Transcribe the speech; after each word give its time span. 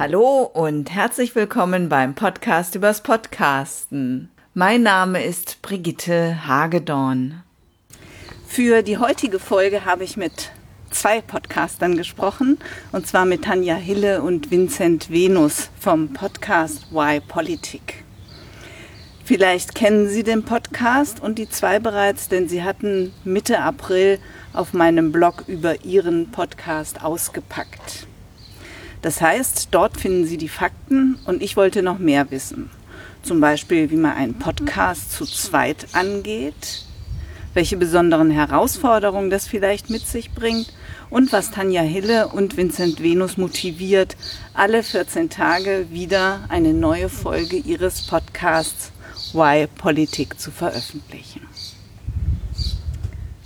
Hallo 0.00 0.44
und 0.44 0.90
herzlich 0.94 1.34
willkommen 1.34 1.90
beim 1.90 2.14
Podcast 2.14 2.74
übers 2.74 3.02
Podcasten. 3.02 4.30
Mein 4.54 4.82
Name 4.82 5.22
ist 5.22 5.60
Brigitte 5.60 6.46
Hagedorn. 6.46 7.42
Für 8.46 8.80
die 8.80 8.96
heutige 8.96 9.38
Folge 9.38 9.84
habe 9.84 10.04
ich 10.04 10.16
mit 10.16 10.52
zwei 10.90 11.20
Podcastern 11.20 11.98
gesprochen, 11.98 12.56
und 12.92 13.06
zwar 13.06 13.26
mit 13.26 13.44
Tanja 13.44 13.74
Hille 13.74 14.22
und 14.22 14.50
Vincent 14.50 15.10
Venus 15.10 15.68
vom 15.78 16.14
Podcast 16.14 16.90
Why 16.90 17.20
Politik. 17.20 18.02
Vielleicht 19.26 19.74
kennen 19.74 20.08
Sie 20.08 20.22
den 20.22 20.46
Podcast 20.46 21.20
und 21.20 21.38
die 21.38 21.50
zwei 21.50 21.78
bereits, 21.78 22.30
denn 22.30 22.48
sie 22.48 22.62
hatten 22.62 23.12
Mitte 23.24 23.60
April 23.60 24.18
auf 24.54 24.72
meinem 24.72 25.12
Blog 25.12 25.44
über 25.46 25.84
ihren 25.84 26.30
Podcast 26.30 27.04
ausgepackt. 27.04 28.06
Das 29.02 29.20
heißt, 29.20 29.68
dort 29.70 29.98
finden 29.98 30.26
Sie 30.26 30.36
die 30.36 30.48
Fakten 30.48 31.18
und 31.24 31.42
ich 31.42 31.56
wollte 31.56 31.82
noch 31.82 31.98
mehr 31.98 32.30
wissen. 32.30 32.70
Zum 33.22 33.40
Beispiel, 33.40 33.90
wie 33.90 33.96
man 33.96 34.12
einen 34.16 34.34
Podcast 34.34 35.12
zu 35.12 35.24
zweit 35.24 35.86
angeht, 35.92 36.84
welche 37.54 37.76
besonderen 37.76 38.30
Herausforderungen 38.30 39.30
das 39.30 39.46
vielleicht 39.46 39.90
mit 39.90 40.06
sich 40.06 40.32
bringt 40.32 40.72
und 41.10 41.32
was 41.32 41.50
Tanja 41.50 41.82
Hille 41.82 42.28
und 42.28 42.56
Vincent 42.56 43.02
Venus 43.02 43.36
motiviert, 43.36 44.16
alle 44.54 44.82
14 44.82 45.30
Tage 45.30 45.86
wieder 45.90 46.44
eine 46.48 46.72
neue 46.72 47.08
Folge 47.08 47.56
ihres 47.56 48.06
Podcasts 48.06 48.92
Why 49.32 49.66
Politik 49.66 50.40
zu 50.40 50.50
veröffentlichen. 50.50 51.42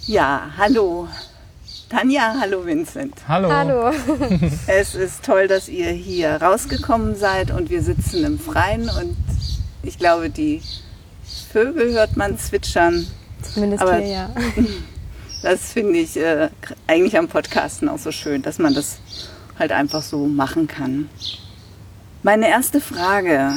Ja, 0.07 0.51
hallo. 0.57 1.09
Tanja, 1.95 2.35
hallo 2.41 2.67
Vincent. 2.67 3.15
Hallo. 3.29 3.49
Hallo. 3.53 3.93
Es 4.67 4.97
ist 4.97 5.25
toll, 5.25 5.47
dass 5.47 5.69
ihr 5.69 5.91
hier 5.91 6.43
rausgekommen 6.43 7.15
seid 7.15 7.53
und 7.53 7.71
wir 7.71 7.83
sitzen 7.83 8.25
im 8.25 8.37
Freien 8.41 8.89
und 8.89 9.17
ich 9.85 9.97
glaube, 9.97 10.29
die 10.29 10.61
Vögel 11.53 11.93
hört 11.93 12.17
man 12.17 12.37
zwitschern. 12.37 13.07
Zumindest 13.43 13.81
Aber- 13.83 13.99
hier, 13.99 14.09
ja. 14.09 14.31
Das 15.43 15.73
finde 15.73 16.01
ich 16.01 16.17
äh, 16.17 16.49
eigentlich 16.89 17.17
am 17.17 17.29
Podcasten 17.29 17.89
auch 17.89 17.99
so 17.99 18.11
schön, 18.11 18.43
dass 18.43 18.59
man 18.59 18.75
das 18.75 18.97
halt 19.57 19.71
einfach 19.71 20.03
so 20.03 20.27
machen 20.27 20.67
kann. 20.67 21.09
Meine 22.25 22.49
erste 22.49 22.81
Frage, 22.81 23.53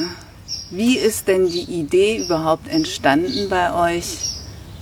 wie 0.70 0.96
ist 0.96 1.26
denn 1.26 1.48
die 1.48 1.62
Idee 1.64 2.22
überhaupt 2.24 2.68
entstanden 2.68 3.48
bei 3.48 3.96
euch, 3.96 4.18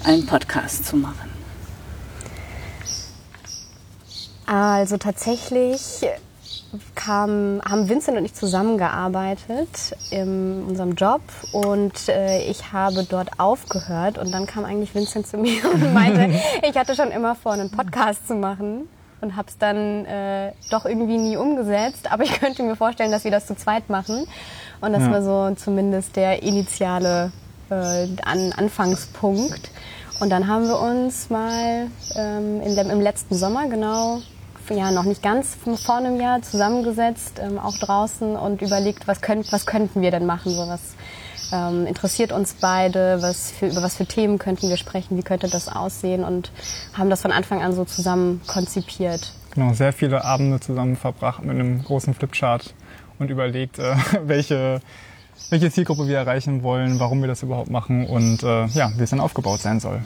einen 0.05 0.27
Podcast 0.27 0.85
zu 0.85 0.97
machen? 0.97 1.36
Also 4.47 4.97
tatsächlich 4.97 6.07
kam, 6.95 7.61
haben 7.69 7.89
Vincent 7.89 8.17
und 8.19 8.25
ich 8.25 8.35
zusammengearbeitet 8.35 9.97
in 10.11 10.65
unserem 10.69 10.95
Job 10.95 11.21
und 11.53 12.09
äh, 12.09 12.43
ich 12.43 12.73
habe 12.73 13.05
dort 13.05 13.39
aufgehört 13.39 14.19
und 14.19 14.31
dann 14.33 14.47
kam 14.47 14.65
eigentlich 14.65 14.95
Vincent 14.95 15.27
zu 15.27 15.37
mir 15.39 15.65
und 15.73 15.93
meinte, 15.95 16.31
ich 16.69 16.77
hatte 16.77 16.95
schon 16.95 17.11
immer 17.11 17.35
vor, 17.35 17.53
einen 17.53 17.71
Podcast 17.71 18.27
zu 18.29 18.35
machen 18.35 18.89
und 19.21 19.37
habe 19.37 19.49
es 19.49 19.59
dann 19.59 20.05
äh, 20.05 20.53
doch 20.71 20.85
irgendwie 20.85 21.19
nie 21.19 21.37
umgesetzt, 21.37 22.11
aber 22.11 22.25
ich 22.25 22.33
könnte 22.39 22.63
mir 22.63 22.77
vorstellen, 22.77 23.11
dass 23.11 23.25
wir 23.25 23.31
das 23.31 23.47
zu 23.47 23.57
zweit 23.57 23.89
machen 23.89 24.27
und 24.81 24.93
das 24.93 25.03
Ja. 25.03 25.11
war 25.13 25.23
so 25.23 25.55
zumindest 25.57 26.17
der 26.17 26.43
initiale 26.43 27.33
äh, 27.71 28.07
An 28.25 28.53
Anfangspunkt. 28.57 29.71
Und 30.19 30.31
dann 30.31 30.47
haben 30.49 30.67
wir 30.67 30.79
uns 30.81 31.29
mal 31.29 31.89
ähm, 32.15 32.63
in 32.63 32.75
dem, 32.75 32.89
im 32.89 33.01
letzten 33.03 33.35
Sommer 33.35 33.69
genau 33.69 34.21
ja 34.75 34.91
noch 34.91 35.05
nicht 35.05 35.23
ganz 35.23 35.57
vor 35.85 35.97
einem 35.97 36.21
Jahr 36.21 36.43
zusammengesetzt, 36.43 37.41
ähm, 37.41 37.59
auch 37.59 37.77
draußen 37.79 38.37
und 38.37 38.63
überlegt, 38.63 39.07
was, 39.07 39.21
könnt, 39.21 39.53
was 39.53 39.67
könnten 39.67 40.03
wir 40.03 40.11
denn 40.11 40.27
machen, 40.27 40.53
so 40.53 40.69
was 40.69 40.81
ähm, 41.53 41.87
interessiert 41.87 42.33
uns 42.33 42.55
beide, 42.55 43.23
was 43.23 43.53
für, 43.53 43.69
über 43.69 43.83
was 43.83 43.97
für 43.97 44.07
Themen 44.07 44.39
könnten 44.39 44.69
wir 44.69 44.77
sprechen, 44.77 45.17
wie 45.17 45.23
könnte 45.23 45.49
das 45.49 45.69
aussehen 45.69 46.25
und 46.25 46.51
haben 46.95 47.11
das 47.11 47.23
von 47.23 47.33
Anfang 47.33 47.63
an 47.63 47.73
so 47.73 47.85
zusammen 47.85 48.41
konzipiert. 48.47 49.33
Genau, 49.55 49.73
sehr 49.73 49.93
viele 49.93 50.25
Abende 50.25 50.61
zusammen 50.61 50.97
verbracht 50.97 51.43
mit 51.43 51.53
einem 51.53 51.83
großen 51.83 52.15
Flipchart 52.15 52.75
und 53.19 53.31
überlegt, 53.31 53.79
äh, 53.79 53.95
welche, 54.25 54.81
welche 55.51 55.71
Zielgruppe 55.71 56.09
wir 56.09 56.19
erreichen 56.19 56.63
wollen, 56.63 56.99
warum 56.99 57.21
wir 57.21 57.29
das 57.29 57.43
überhaupt 57.43 57.71
machen 57.71 58.07
und 58.07 58.43
äh, 58.43 58.67
ja, 58.67 58.91
wie 58.97 59.03
es 59.03 59.11
dann 59.11 59.21
aufgebaut 59.21 59.61
sein 59.61 59.81
soll. 59.81 60.03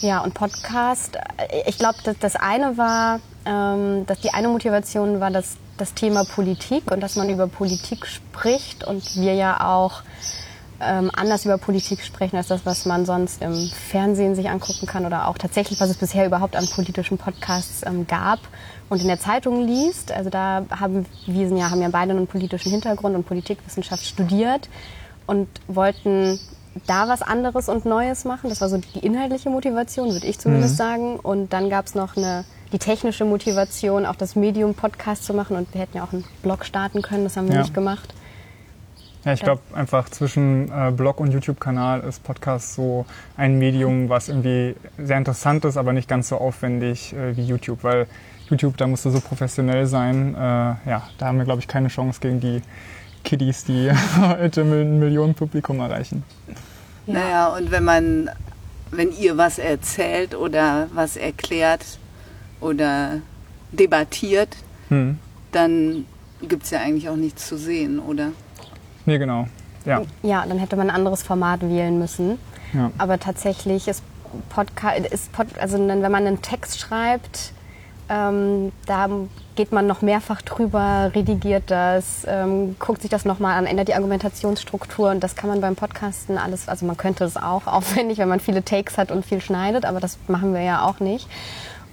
Ja, 0.00 0.20
und 0.20 0.34
Podcast, 0.34 1.16
äh, 1.16 1.62
ich 1.66 1.78
glaube, 1.78 1.98
das, 2.04 2.18
das 2.18 2.36
eine 2.36 2.76
war, 2.76 3.20
ähm, 3.46 4.04
dass 4.06 4.20
die 4.20 4.30
eine 4.30 4.48
Motivation 4.48 5.20
war 5.20 5.30
das, 5.30 5.56
das 5.78 5.94
Thema 5.94 6.24
Politik 6.24 6.90
und 6.90 7.00
dass 7.00 7.16
man 7.16 7.30
über 7.30 7.46
Politik 7.46 8.06
spricht 8.06 8.84
und 8.84 9.16
wir 9.16 9.34
ja 9.34 9.66
auch 9.66 10.02
ähm, 10.80 11.10
anders 11.14 11.46
über 11.46 11.56
Politik 11.56 12.02
sprechen 12.02 12.36
als 12.36 12.48
das, 12.48 12.66
was 12.66 12.84
man 12.84 13.06
sonst 13.06 13.40
im 13.40 13.70
Fernsehen 13.90 14.34
sich 14.34 14.50
angucken 14.50 14.86
kann 14.86 15.06
oder 15.06 15.28
auch 15.28 15.38
tatsächlich, 15.38 15.80
was 15.80 15.88
es 15.88 15.96
bisher 15.96 16.26
überhaupt 16.26 16.56
an 16.56 16.68
politischen 16.68 17.16
Podcasts 17.16 17.82
ähm, 17.86 18.06
gab 18.06 18.40
und 18.90 19.00
in 19.00 19.08
der 19.08 19.18
Zeitung 19.18 19.66
liest. 19.66 20.12
Also 20.12 20.28
da 20.28 20.64
haben 20.70 21.06
wir 21.26 21.48
sind 21.48 21.56
ja, 21.56 21.70
haben 21.70 21.80
ja 21.80 21.88
beide 21.88 22.10
einen 22.10 22.26
politischen 22.26 22.70
Hintergrund 22.70 23.16
und 23.16 23.26
Politikwissenschaft 23.26 24.04
studiert 24.04 24.68
und 25.26 25.48
wollten 25.66 26.38
da 26.86 27.08
was 27.08 27.22
anderes 27.22 27.68
und 27.68 27.84
Neues 27.84 28.24
machen. 28.24 28.50
Das 28.50 28.60
war 28.60 28.68
so 28.68 28.78
die 28.78 28.98
inhaltliche 29.00 29.50
Motivation, 29.50 30.10
würde 30.12 30.26
ich 30.26 30.38
zumindest 30.38 30.76
sagen. 30.76 31.16
Und 31.16 31.52
dann 31.52 31.70
gab 31.70 31.86
es 31.86 31.94
noch 31.94 32.16
eine, 32.16 32.44
die 32.72 32.78
technische 32.78 33.24
Motivation, 33.24 34.06
auch 34.06 34.16
das 34.16 34.36
Medium 34.36 34.74
Podcast 34.74 35.24
zu 35.24 35.34
machen. 35.34 35.56
Und 35.56 35.72
wir 35.72 35.80
hätten 35.80 35.96
ja 35.96 36.04
auch 36.04 36.12
einen 36.12 36.24
Blog 36.42 36.64
starten 36.64 37.02
können, 37.02 37.24
das 37.24 37.36
haben 37.36 37.48
wir 37.48 37.54
Ja. 37.54 37.62
nicht 37.62 37.74
gemacht. 37.74 38.14
Ja, 39.24 39.32
ich 39.32 39.40
glaube 39.40 39.60
einfach 39.74 40.08
zwischen 40.08 40.70
äh, 40.70 40.92
Blog 40.92 41.18
und 41.18 41.32
YouTube-Kanal 41.32 42.00
ist 42.02 42.22
Podcast 42.22 42.74
so 42.74 43.06
ein 43.36 43.58
Medium, 43.58 44.08
was 44.08 44.28
irgendwie 44.28 44.76
sehr 44.98 45.18
interessant 45.18 45.64
ist, 45.64 45.76
aber 45.76 45.92
nicht 45.92 46.08
ganz 46.08 46.28
so 46.28 46.36
aufwendig 46.36 47.12
äh, 47.12 47.36
wie 47.36 47.42
YouTube, 47.44 47.82
weil 47.82 48.06
YouTube, 48.48 48.76
da 48.76 48.86
musst 48.86 49.04
du 49.04 49.10
so 49.10 49.18
professionell 49.18 49.86
sein. 49.86 50.36
Äh, 50.36 50.38
ja, 50.38 51.02
da 51.18 51.26
haben 51.26 51.38
wir, 51.38 51.44
glaube 51.44 51.58
ich, 51.60 51.66
keine 51.66 51.88
Chance 51.88 52.20
gegen 52.20 52.38
die 52.38 52.62
Kiddies, 53.26 53.64
die 53.64 53.90
heute 54.20 54.62
ein 54.62 54.98
Millionenpublikum 54.98 55.80
erreichen. 55.80 56.22
Ja. 57.06 57.12
Naja, 57.14 57.46
und 57.48 57.70
wenn 57.70 57.84
man, 57.84 58.30
wenn 58.90 59.12
ihr 59.12 59.36
was 59.36 59.58
erzählt 59.58 60.34
oder 60.34 60.86
was 60.94 61.16
erklärt 61.16 61.84
oder 62.60 63.20
debattiert, 63.72 64.56
Hm. 64.88 65.18
dann 65.52 66.06
gibt 66.42 66.62
es 66.64 66.70
ja 66.70 66.80
eigentlich 66.80 67.08
auch 67.08 67.16
nichts 67.16 67.46
zu 67.48 67.58
sehen, 67.58 67.98
oder? 67.98 68.28
Nee, 69.04 69.18
genau. 69.18 69.46
Ja. 69.84 70.02
Ja, 70.22 70.44
dann 70.48 70.58
hätte 70.58 70.76
man 70.76 70.88
ein 70.90 70.94
anderes 70.96 71.22
Format 71.22 71.60
wählen 71.62 71.98
müssen. 71.98 72.38
ja. 72.72 72.90
Aber 72.98 73.18
tatsächlich 73.18 73.86
ist 73.88 74.02
Podcast, 74.50 75.06
ist 75.06 75.32
Pod, 75.32 75.46
also 75.60 75.78
wenn 75.78 76.00
man 76.00 76.14
einen 76.26 76.42
Text 76.42 76.78
schreibt, 76.80 77.52
ähm, 78.08 78.72
da 78.86 79.08
geht 79.56 79.72
man 79.72 79.86
noch 79.86 80.02
mehrfach 80.02 80.42
drüber, 80.42 81.10
redigiert 81.14 81.64
das, 81.70 82.24
ähm, 82.28 82.76
guckt 82.78 83.02
sich 83.02 83.10
das 83.10 83.24
nochmal 83.24 83.58
an, 83.58 83.66
ändert 83.66 83.88
die 83.88 83.94
Argumentationsstruktur 83.94 85.10
und 85.10 85.24
das 85.24 85.34
kann 85.34 85.48
man 85.48 85.60
beim 85.60 85.76
Podcasten 85.76 86.38
alles, 86.38 86.68
also 86.68 86.86
man 86.86 86.96
könnte 86.96 87.24
es 87.24 87.36
auch 87.36 87.66
aufwendig, 87.66 88.18
wenn 88.18 88.28
man 88.28 88.40
viele 88.40 88.64
Takes 88.64 88.98
hat 88.98 89.10
und 89.10 89.24
viel 89.24 89.40
schneidet, 89.40 89.84
aber 89.84 90.00
das 90.00 90.18
machen 90.28 90.54
wir 90.54 90.62
ja 90.62 90.84
auch 90.84 91.00
nicht. 91.00 91.28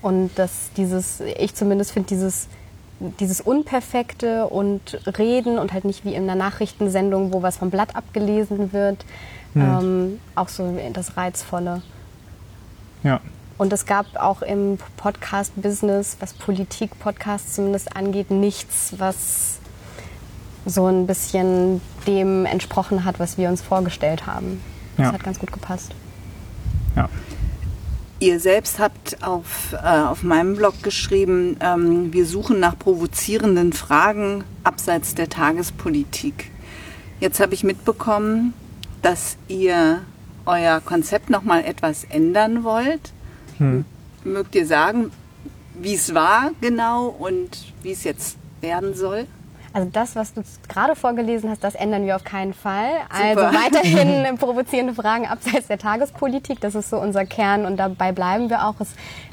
Und 0.02 0.32
das, 0.36 0.72
dieses, 0.76 1.22
ich 1.22 1.56
zumindest 1.56 1.94
finde 1.94 2.10
dieses, 2.10 2.50
dieses 3.22 3.40
Unperfekte 3.40 4.48
und 4.48 5.00
Reden 5.18 5.58
und 5.58 5.72
halt 5.72 5.86
nicht 5.86 6.04
wie 6.04 6.14
in 6.14 6.24
einer 6.24 6.36
Nachrichtensendung, 6.36 7.32
wo 7.32 7.42
was 7.42 7.58
vom 7.58 7.70
Blatt 7.70 7.96
abgelesen 7.96 8.74
wird, 8.74 9.06
ähm, 9.56 10.20
auch 10.36 10.50
so 10.50 10.78
das 10.92 11.16
Reizvolle. 11.16 11.82
ja. 13.04 13.22
Und 13.58 13.72
es 13.72 13.86
gab 13.86 14.16
auch 14.16 14.42
im 14.42 14.78
Podcast-Business, 14.98 16.18
was 16.20 16.34
Politik-Podcasts 16.34 17.54
zumindest 17.56 17.96
angeht, 17.96 18.32
nichts, 18.32 18.94
was 18.98 19.60
so 20.66 20.88
ein 20.88 21.06
bisschen 21.08 21.82
dem 22.08 22.46
entsprochen 22.46 23.06
hat, 23.06 23.20
was 23.20 23.38
wir 23.38 23.50
uns 23.50 23.62
vorgestellt 23.62 24.26
haben. 24.26 24.62
Das 24.98 25.08
Ja. 25.08 25.14
hat 25.14 25.24
ganz 25.24 25.40
gut 25.40 25.52
gepasst. 25.52 25.94
ja. 26.96 27.10
Ihr 28.20 28.40
selbst 28.40 28.80
habt 28.80 29.22
auf, 29.22 29.74
äh, 29.74 29.86
auf 29.86 30.24
meinem 30.24 30.56
Blog 30.56 30.82
geschrieben, 30.82 31.58
ähm, 31.60 32.14
wir 32.14 32.26
suchen 32.26 32.58
nach 32.62 32.80
provozierenden 32.80 33.74
Fragen 33.74 34.46
abseits 34.64 35.14
der 35.14 35.28
Tagespolitik. 35.28 36.50
Jetzt 37.20 37.42
habe 37.42 37.54
ich 37.54 37.66
mitbekommen, 37.66 38.54
dass 39.02 39.36
ihr 39.50 40.04
euer 40.46 40.80
Konzept 40.80 41.30
noch 41.30 41.44
mal 41.44 41.66
etwas 41.66 42.06
ändern 42.06 42.64
wollt. 42.64 43.12
Hm. 43.64 43.86
Mögt 44.24 44.56
ihr 44.56 44.66
sagen, 44.66 45.12
wie 45.76 45.96
es 45.96 46.14
war 46.14 46.52
genau 46.62 47.08
und 47.08 47.50
wie 47.82 47.92
es 47.92 48.04
jetzt 48.04 48.38
werden 48.62 48.94
soll? 48.94 49.28
Also 49.76 49.90
das, 49.92 50.16
was 50.16 50.36
du 50.36 50.44
gerade 50.70 50.96
vorgelesen 50.96 51.50
hast, 51.50 51.64
das 51.64 51.74
ändern 51.74 52.06
wir 52.06 52.16
auf 52.16 52.24
keinen 52.24 52.54
Fall. 52.54 52.92
Super. 53.12 53.48
Also 53.48 53.58
weiterhin 53.58 54.38
provozierende 54.38 54.94
Fragen 54.94 55.26
abseits 55.26 55.66
der 55.66 55.80
Tagespolitik. 55.80 56.62
Das 56.62 56.76
ist 56.76 56.92
so 56.92 56.98
unser 56.98 57.26
Kern 57.26 57.66
und 57.66 57.78
dabei 57.78 58.12
bleiben 58.12 58.52
wir 58.52 58.68
auch. 58.68 58.76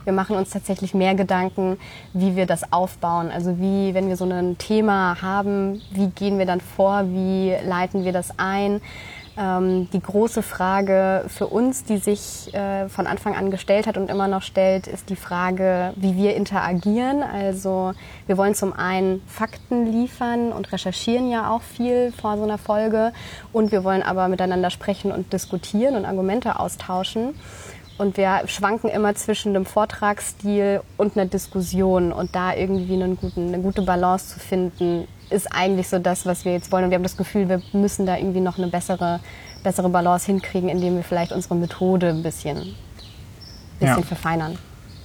Wir 0.04 0.14
machen 0.14 0.36
uns 0.36 0.48
tatsächlich 0.48 0.94
mehr 0.94 1.14
Gedanken, 1.14 1.78
wie 2.14 2.36
wir 2.36 2.46
das 2.46 2.72
aufbauen. 2.72 3.30
Also 3.30 3.58
wie, 3.58 3.92
wenn 3.92 4.08
wir 4.08 4.16
so 4.16 4.24
ein 4.24 4.56
Thema 4.56 5.20
haben, 5.20 5.82
wie 5.90 6.08
gehen 6.08 6.38
wir 6.38 6.46
dann 6.46 6.62
vor, 6.62 7.04
wie 7.08 7.54
leiten 7.66 8.06
wir 8.06 8.12
das 8.12 8.38
ein? 8.38 8.80
Ähm, 9.36 9.88
die 9.92 10.00
große 10.00 10.42
Frage 10.42 11.24
für 11.28 11.46
uns, 11.46 11.84
die 11.84 11.98
sich 11.98 12.52
äh, 12.52 12.88
von 12.88 13.06
Anfang 13.06 13.36
an 13.36 13.50
gestellt 13.50 13.86
hat 13.86 13.96
und 13.96 14.10
immer 14.10 14.26
noch 14.26 14.42
stellt, 14.42 14.86
ist 14.86 15.08
die 15.08 15.16
Frage, 15.16 15.92
wie 15.96 16.16
wir 16.16 16.34
interagieren. 16.34 17.22
Also 17.22 17.92
wir 18.26 18.36
wollen 18.36 18.54
zum 18.54 18.72
einen 18.72 19.22
Fakten 19.26 19.86
liefern 19.86 20.52
und 20.52 20.72
recherchieren 20.72 21.30
ja 21.30 21.50
auch 21.50 21.62
viel 21.62 22.12
vor 22.12 22.36
so 22.36 22.42
einer 22.42 22.58
Folge 22.58 23.12
und 23.52 23.70
wir 23.70 23.84
wollen 23.84 24.02
aber 24.02 24.28
miteinander 24.28 24.70
sprechen 24.70 25.12
und 25.12 25.32
diskutieren 25.32 25.94
und 25.94 26.04
Argumente 26.04 26.58
austauschen. 26.58 27.34
Und 28.00 28.16
wir 28.16 28.44
schwanken 28.46 28.88
immer 28.88 29.14
zwischen 29.14 29.54
einem 29.54 29.66
Vortragsstil 29.66 30.80
und 30.96 31.18
einer 31.18 31.26
Diskussion 31.26 32.12
und 32.12 32.34
da 32.34 32.54
irgendwie 32.54 32.94
einen 32.94 33.18
guten, 33.18 33.48
eine 33.48 33.62
gute 33.62 33.82
Balance 33.82 34.28
zu 34.28 34.40
finden, 34.40 35.06
ist 35.28 35.46
eigentlich 35.54 35.86
so 35.86 35.98
das, 35.98 36.24
was 36.24 36.46
wir 36.46 36.52
jetzt 36.52 36.72
wollen. 36.72 36.84
Und 36.84 36.90
wir 36.92 36.94
haben 36.94 37.02
das 37.02 37.18
Gefühl, 37.18 37.50
wir 37.50 37.60
müssen 37.74 38.06
da 38.06 38.16
irgendwie 38.16 38.40
noch 38.40 38.56
eine 38.56 38.68
bessere, 38.68 39.20
bessere 39.62 39.90
Balance 39.90 40.24
hinkriegen, 40.24 40.70
indem 40.70 40.96
wir 40.96 41.02
vielleicht 41.02 41.30
unsere 41.30 41.56
Methode 41.56 42.08
ein 42.08 42.22
bisschen, 42.22 42.74
bisschen 43.78 43.98
ja. 43.98 44.00
verfeinern. 44.00 44.56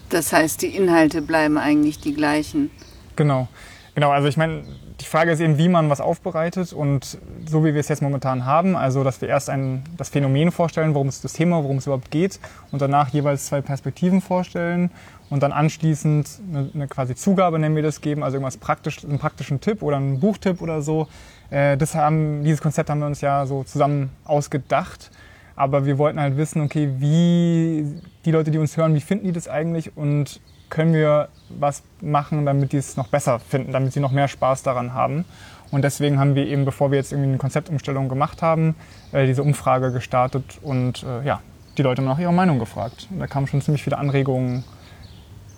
Das 0.07 0.31
heißt, 0.31 0.62
die 0.62 0.74
Inhalte 0.74 1.21
bleiben 1.21 1.57
eigentlich 1.57 2.00
die 2.00 2.13
gleichen. 2.13 2.71
Genau. 3.18 3.50
Genau, 3.94 4.12
also 4.12 4.30
ich 4.30 4.38
meine, 4.38 4.63
die 5.01 5.06
Frage 5.06 5.31
ist 5.31 5.39
eben, 5.39 5.57
wie 5.57 5.68
man 5.68 5.89
was 5.89 6.00
aufbereitet 6.01 6.71
und 6.71 7.18
so 7.45 7.65
wie 7.65 7.74
wir 7.74 7.80
es 7.80 7.89
jetzt 7.89 8.01
momentan 8.01 8.45
haben, 8.45 8.75
also 8.75 9.03
dass 9.03 9.21
wir 9.21 9.27
erst 9.27 9.50
ein, 9.50 9.83
das 9.97 10.09
Phänomen 10.09 10.51
vorstellen, 10.51 10.94
worum 10.94 11.07
es 11.07 11.21
das 11.21 11.33
Thema, 11.33 11.63
worum 11.63 11.77
es 11.77 11.86
überhaupt 11.86 12.12
geht 12.12 12.39
und 12.71 12.81
danach 12.81 13.09
jeweils 13.09 13.47
zwei 13.47 13.62
Perspektiven 13.62 14.21
vorstellen 14.21 14.92
und 15.30 15.44
dann 15.44 15.51
anschließend 15.51 16.30
eine, 16.50 16.69
eine 16.74 16.88
quasi 16.88 17.15
Zugabe, 17.15 17.59
nennen 17.59 17.75
wir 17.75 17.83
das, 17.83 18.01
geben, 18.01 18.24
also 18.24 18.38
irgendwas 18.38 18.57
praktisch, 18.57 19.03
einen 19.03 19.19
praktischen 19.19 19.59
Tipp 19.59 19.81
oder 19.81 19.97
einen 19.97 20.19
Buchtipp 20.19 20.62
oder 20.62 20.81
so. 20.81 21.07
Äh, 21.50 21.77
das 21.77 21.95
haben, 21.95 22.44
dieses 22.44 22.62
Konzept 22.62 22.89
haben 22.89 23.00
wir 23.00 23.07
uns 23.07 23.21
ja 23.21 23.45
so 23.45 23.63
zusammen 23.63 24.12
ausgedacht. 24.24 25.12
Aber 25.56 25.86
wir 25.86 25.98
wollten 25.98 26.19
halt 26.19 26.36
wissen, 26.36 26.62
okay, 26.62 26.89
wie 26.98 28.01
die 28.25 28.31
Leute, 28.31 28.51
die 28.51 28.57
uns 28.57 28.75
hören, 28.75 28.94
wie 28.94 29.00
finden 29.00 29.25
die 29.25 29.31
das 29.31 29.48
eigentlich 29.48 29.95
und 29.95 30.41
können 30.69 30.94
wir 30.94 31.29
was 31.50 31.83
machen, 32.01 32.45
damit 32.45 32.71
die 32.71 32.77
es 32.77 32.97
noch 32.97 33.07
besser 33.07 33.39
finden, 33.39 33.71
damit 33.71 33.94
sie 33.94 34.00
noch 34.00 34.12
mehr 34.12 34.27
Spaß 34.27 34.63
daran 34.63 34.94
haben. 34.94 35.25
Und 35.71 35.83
deswegen 35.83 36.19
haben 36.19 36.35
wir 36.35 36.45
eben, 36.47 36.65
bevor 36.65 36.91
wir 36.91 36.97
jetzt 36.97 37.12
irgendwie 37.12 37.29
eine 37.29 37.38
Konzeptumstellung 37.38 38.09
gemacht 38.09 38.41
haben, 38.41 38.75
äh, 39.12 39.25
diese 39.25 39.44
Umfrage 39.44 39.91
gestartet 39.91 40.59
und 40.62 41.03
äh, 41.03 41.25
ja, 41.25 41.41
die 41.77 41.81
Leute 41.81 42.01
nach 42.01 42.19
ihrer 42.19 42.31
Meinung 42.31 42.59
gefragt. 42.59 43.07
Und 43.12 43.19
da 43.19 43.27
kamen 43.27 43.47
schon 43.47 43.62
ziemlich 43.62 43.83
viele 43.83 43.97
Anregungen 43.97 44.63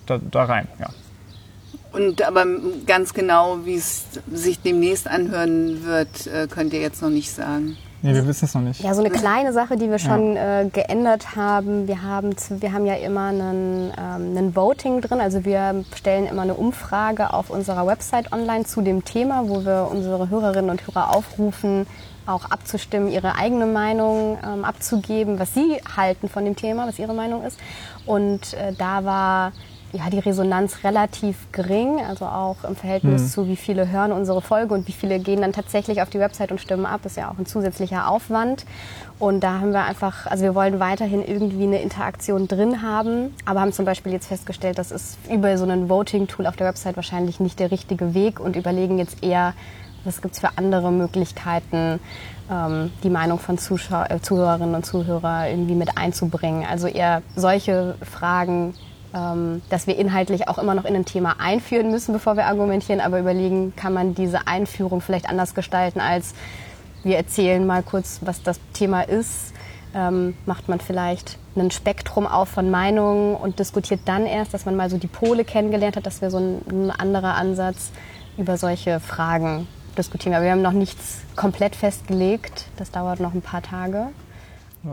da, 0.06 0.18
da 0.18 0.44
rein, 0.44 0.68
ja. 0.80 0.88
Und 1.92 2.22
aber 2.22 2.44
ganz 2.86 3.14
genau, 3.14 3.64
wie 3.64 3.76
es 3.76 4.04
sich 4.30 4.60
demnächst 4.60 5.08
anhören 5.08 5.84
wird, 5.84 6.26
äh, 6.26 6.46
könnt 6.48 6.72
ihr 6.72 6.80
jetzt 6.80 7.00
noch 7.00 7.10
nicht 7.10 7.30
sagen. 7.30 7.76
Nee, 8.00 8.14
wir 8.14 8.26
wissen 8.26 8.44
es 8.44 8.54
noch 8.54 8.62
nicht. 8.62 8.80
Ja, 8.80 8.94
so 8.94 9.00
eine 9.00 9.10
kleine 9.10 9.52
Sache, 9.52 9.76
die 9.76 9.90
wir 9.90 9.98
schon 9.98 10.36
ja. 10.36 10.60
äh, 10.60 10.68
geändert 10.68 11.34
haben. 11.34 11.88
Wir 11.88 12.02
haben, 12.02 12.34
wir 12.48 12.72
haben 12.72 12.86
ja 12.86 12.94
immer 12.94 13.28
einen, 13.28 13.92
ähm, 13.98 14.36
einen 14.36 14.56
Voting 14.56 15.00
drin. 15.00 15.20
Also 15.20 15.44
wir 15.44 15.84
stellen 15.96 16.26
immer 16.26 16.42
eine 16.42 16.54
Umfrage 16.54 17.32
auf 17.32 17.50
unserer 17.50 17.86
Website 17.86 18.32
online 18.32 18.64
zu 18.64 18.82
dem 18.82 19.04
Thema, 19.04 19.48
wo 19.48 19.64
wir 19.64 19.88
unsere 19.90 20.30
Hörerinnen 20.30 20.70
und 20.70 20.86
Hörer 20.86 21.14
aufrufen, 21.14 21.86
auch 22.24 22.44
abzustimmen, 22.50 23.10
ihre 23.10 23.34
eigene 23.34 23.66
Meinung 23.66 24.38
ähm, 24.46 24.64
abzugeben, 24.64 25.40
was 25.40 25.54
sie 25.54 25.80
halten 25.96 26.28
von 26.28 26.44
dem 26.44 26.54
Thema, 26.54 26.86
was 26.86 27.00
ihre 27.00 27.14
Meinung 27.14 27.42
ist. 27.42 27.58
Und 28.06 28.54
äh, 28.54 28.74
da 28.78 29.04
war 29.04 29.52
ja, 29.92 30.10
die 30.10 30.18
Resonanz 30.18 30.84
relativ 30.84 31.36
gering, 31.50 32.00
also 32.04 32.26
auch 32.26 32.64
im 32.64 32.76
Verhältnis 32.76 33.22
mhm. 33.22 33.28
zu 33.28 33.48
wie 33.48 33.56
viele 33.56 33.88
hören 33.88 34.12
unsere 34.12 34.42
Folge 34.42 34.74
und 34.74 34.86
wie 34.86 34.92
viele 34.92 35.18
gehen 35.18 35.40
dann 35.40 35.52
tatsächlich 35.52 36.02
auf 36.02 36.10
die 36.10 36.18
Website 36.18 36.50
und 36.50 36.60
stimmen 36.60 36.84
ab, 36.84 37.06
ist 37.06 37.16
ja 37.16 37.30
auch 37.30 37.38
ein 37.38 37.46
zusätzlicher 37.46 38.08
Aufwand. 38.10 38.66
Und 39.18 39.40
da 39.40 39.60
haben 39.60 39.72
wir 39.72 39.84
einfach, 39.84 40.26
also 40.26 40.44
wir 40.44 40.54
wollen 40.54 40.78
weiterhin 40.78 41.24
irgendwie 41.24 41.64
eine 41.64 41.80
Interaktion 41.80 42.48
drin 42.48 42.82
haben, 42.82 43.34
aber 43.46 43.60
haben 43.60 43.72
zum 43.72 43.84
Beispiel 43.84 44.12
jetzt 44.12 44.26
festgestellt, 44.26 44.78
das 44.78 44.92
ist 44.92 45.16
über 45.30 45.56
so 45.56 45.64
ein 45.64 45.88
Voting-Tool 45.88 46.46
auf 46.46 46.56
der 46.56 46.66
Website 46.66 46.96
wahrscheinlich 46.96 47.40
nicht 47.40 47.58
der 47.58 47.70
richtige 47.70 48.14
Weg 48.14 48.40
und 48.40 48.56
überlegen 48.56 48.98
jetzt 48.98 49.22
eher, 49.24 49.54
was 50.04 50.20
gibt's 50.20 50.38
für 50.38 50.50
andere 50.56 50.92
Möglichkeiten, 50.92 51.98
ähm, 52.50 52.92
die 53.02 53.10
Meinung 53.10 53.38
von 53.38 53.56
Zuschau 53.58 54.04
äh, 54.04 54.20
Zuhörerinnen 54.20 54.74
und 54.74 54.84
Zuhörern 54.84 55.48
irgendwie 55.48 55.74
mit 55.74 55.96
einzubringen. 55.96 56.66
Also 56.68 56.86
eher 56.86 57.22
solche 57.34 57.96
Fragen 58.02 58.74
dass 59.12 59.86
wir 59.86 59.96
inhaltlich 59.96 60.48
auch 60.48 60.58
immer 60.58 60.74
noch 60.74 60.84
in 60.84 60.94
ein 60.94 61.04
Thema 61.06 61.36
einführen 61.38 61.90
müssen, 61.90 62.12
bevor 62.12 62.36
wir 62.36 62.46
argumentieren, 62.46 63.00
aber 63.00 63.18
überlegen, 63.18 63.74
kann 63.74 63.94
man 63.94 64.14
diese 64.14 64.46
Einführung 64.46 65.00
vielleicht 65.00 65.28
anders 65.28 65.54
gestalten, 65.54 66.00
als 66.00 66.34
wir 67.04 67.16
erzählen 67.16 67.66
mal 67.66 67.82
kurz, 67.82 68.20
was 68.22 68.42
das 68.42 68.60
Thema 68.74 69.02
ist. 69.02 69.54
Ähm, 69.94 70.36
macht 70.44 70.68
man 70.68 70.80
vielleicht 70.80 71.38
ein 71.56 71.70
Spektrum 71.70 72.26
auf 72.26 72.50
von 72.50 72.70
Meinungen 72.70 73.34
und 73.34 73.58
diskutiert 73.58 74.00
dann 74.04 74.26
erst, 74.26 74.52
dass 74.52 74.66
man 74.66 74.76
mal 74.76 74.90
so 74.90 74.98
die 74.98 75.06
Pole 75.06 75.44
kennengelernt 75.44 75.96
hat. 75.96 76.04
Das 76.04 76.20
wäre 76.20 76.30
so 76.30 76.38
ein, 76.38 76.60
ein 76.68 76.90
anderer 76.90 77.34
Ansatz, 77.34 77.90
über 78.36 78.58
solche 78.58 79.00
Fragen 79.00 79.66
diskutieren. 79.96 80.34
Aber 80.34 80.44
wir 80.44 80.52
haben 80.52 80.62
noch 80.62 80.72
nichts 80.72 81.22
komplett 81.34 81.74
festgelegt. 81.74 82.66
Das 82.76 82.90
dauert 82.90 83.20
noch 83.20 83.32
ein 83.32 83.40
paar 83.42 83.62
Tage. 83.62 84.08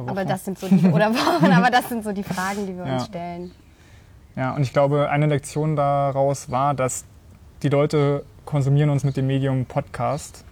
Aber 0.07 0.25
das 0.25 0.45
sind 0.45 0.57
so 0.57 0.67
die, 0.67 0.87
oder 0.87 1.13
Wochen, 1.13 1.51
aber 1.51 1.69
das 1.69 1.89
sind 1.89 2.03
so 2.03 2.11
die 2.11 2.23
Fragen, 2.23 2.65
die 2.65 2.75
wir 2.75 2.85
ja. 2.87 2.93
uns 2.93 3.05
stellen. 3.05 3.51
Ja, 4.35 4.53
und 4.53 4.63
ich 4.63 4.73
glaube, 4.73 5.09
eine 5.09 5.27
Lektion 5.27 5.75
daraus 5.75 6.51
war, 6.51 6.73
dass 6.73 7.05
die 7.63 7.69
Leute 7.69 8.25
konsumieren 8.43 8.89
uns 8.89 9.03
mit 9.03 9.17
dem 9.17 9.27
Medium 9.27 9.65
Podcast 9.65 10.45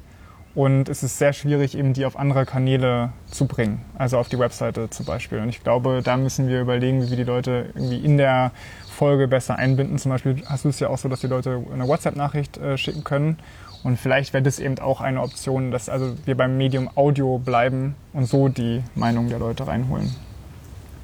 und 0.56 0.88
es 0.88 1.02
ist 1.02 1.18
sehr 1.18 1.34
schwierig, 1.34 1.76
eben 1.76 1.94
die 1.94 2.06
auf 2.06 2.18
andere 2.18 2.46
Kanäle 2.46 3.12
zu 3.26 3.48
bringen, 3.48 3.84
also 3.98 4.20
auf 4.20 4.30
die 4.30 4.38
Webseite 4.38 4.90
zum 4.90 5.06
Beispiel. 5.06 5.40
Und 5.40 5.50
ich 5.50 5.64
glaube, 5.64 6.02
da 6.04 6.16
müssen 6.16 6.48
wir 6.48 6.62
überlegen, 6.62 7.02
wie 7.02 7.10
wir 7.10 7.18
die 7.18 7.24
Leute 7.24 7.72
irgendwie 7.74 7.98
in 7.98 8.18
der 8.18 8.52
Folge 8.88 9.28
besser 9.28 9.58
einbinden. 9.58 9.98
Zum 9.98 10.12
Beispiel 10.12 10.44
hast 10.46 10.66
du 10.66 10.70
es 10.70 10.80
ja 10.80 10.90
auch 10.90 11.00
so, 11.00 11.10
dass 11.10 11.22
die 11.22 11.28
Leute 11.28 11.64
eine 11.74 11.88
WhatsApp-Nachricht 11.88 12.58
äh, 12.58 12.78
schicken 12.78 13.04
können. 13.04 13.38
Und 13.84 13.98
vielleicht 14.00 14.32
wäre 14.34 14.44
das 14.44 14.60
eben 14.60 14.78
auch 14.80 15.02
eine 15.02 15.22
Option, 15.22 15.72
dass 15.72 15.90
also 15.90 16.16
wir 16.24 16.38
beim 16.38 16.56
Medium 16.56 16.90
Audio 16.96 17.40
bleiben 17.40 17.96
und 18.14 18.28
so 18.28 18.48
die 18.48 18.84
Meinung 18.96 19.30
der 19.30 19.40
Leute 19.40 19.68
reinholen. 19.68 20.16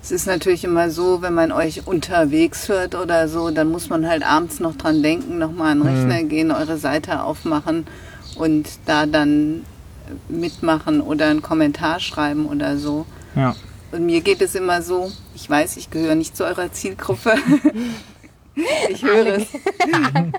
Es 0.02 0.12
ist 0.12 0.28
natürlich 0.28 0.64
immer 0.64 0.90
so, 0.90 1.22
wenn 1.22 1.34
man 1.34 1.52
euch 1.52 1.86
unterwegs 1.86 2.70
hört 2.70 2.96
oder 2.96 3.28
so, 3.28 3.52
dann 3.52 3.70
muss 3.70 3.90
man 3.90 4.08
halt 4.08 4.24
abends 4.24 4.60
noch 4.60 4.76
dran 4.76 5.04
denken, 5.04 5.38
nochmal 5.38 5.72
an 5.72 5.80
den 5.80 5.88
Rechner 5.88 6.24
mhm. 6.24 6.30
gehen, 6.30 6.52
eure 6.52 6.78
Seite 6.78 7.24
aufmachen 7.24 7.86
und 8.36 8.68
da 8.86 9.06
dann 9.06 9.66
mitmachen 10.30 11.02
oder 11.02 11.28
einen 11.28 11.42
Kommentar 11.42 12.00
schreiben 12.00 12.46
oder 12.46 12.78
so. 12.78 13.06
Ja. 13.36 13.56
Und 13.92 14.06
mir 14.06 14.22
geht 14.22 14.42
es 14.42 14.56
immer 14.56 14.82
so, 14.82 15.12
ich 15.36 15.50
weiß, 15.50 15.78
ich 15.78 15.90
gehöre 15.90 16.16
nicht 16.16 16.38
zu 16.38 16.46
eurer 16.46 16.72
Zielgruppe. 16.72 17.34
ich 18.90 19.04
höre 19.04 19.38
es. 19.38 19.48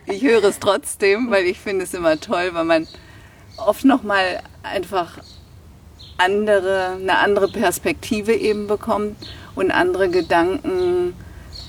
ich 0.07 0.23
höre 0.23 0.45
es 0.45 0.59
trotzdem, 0.59 1.31
weil 1.31 1.45
ich 1.45 1.59
finde 1.59 1.85
es 1.85 1.93
immer 1.93 2.19
toll, 2.19 2.51
weil 2.53 2.65
man 2.65 2.87
oft 3.59 3.85
nochmal 3.85 4.43
einfach 4.63 5.19
andere, 6.17 6.97
eine 7.01 7.19
andere 7.19 7.49
Perspektive 7.49 8.33
eben 8.33 8.67
bekommt 8.67 9.17
und 9.61 9.71
andere 9.71 10.09
Gedanken, 10.09 11.15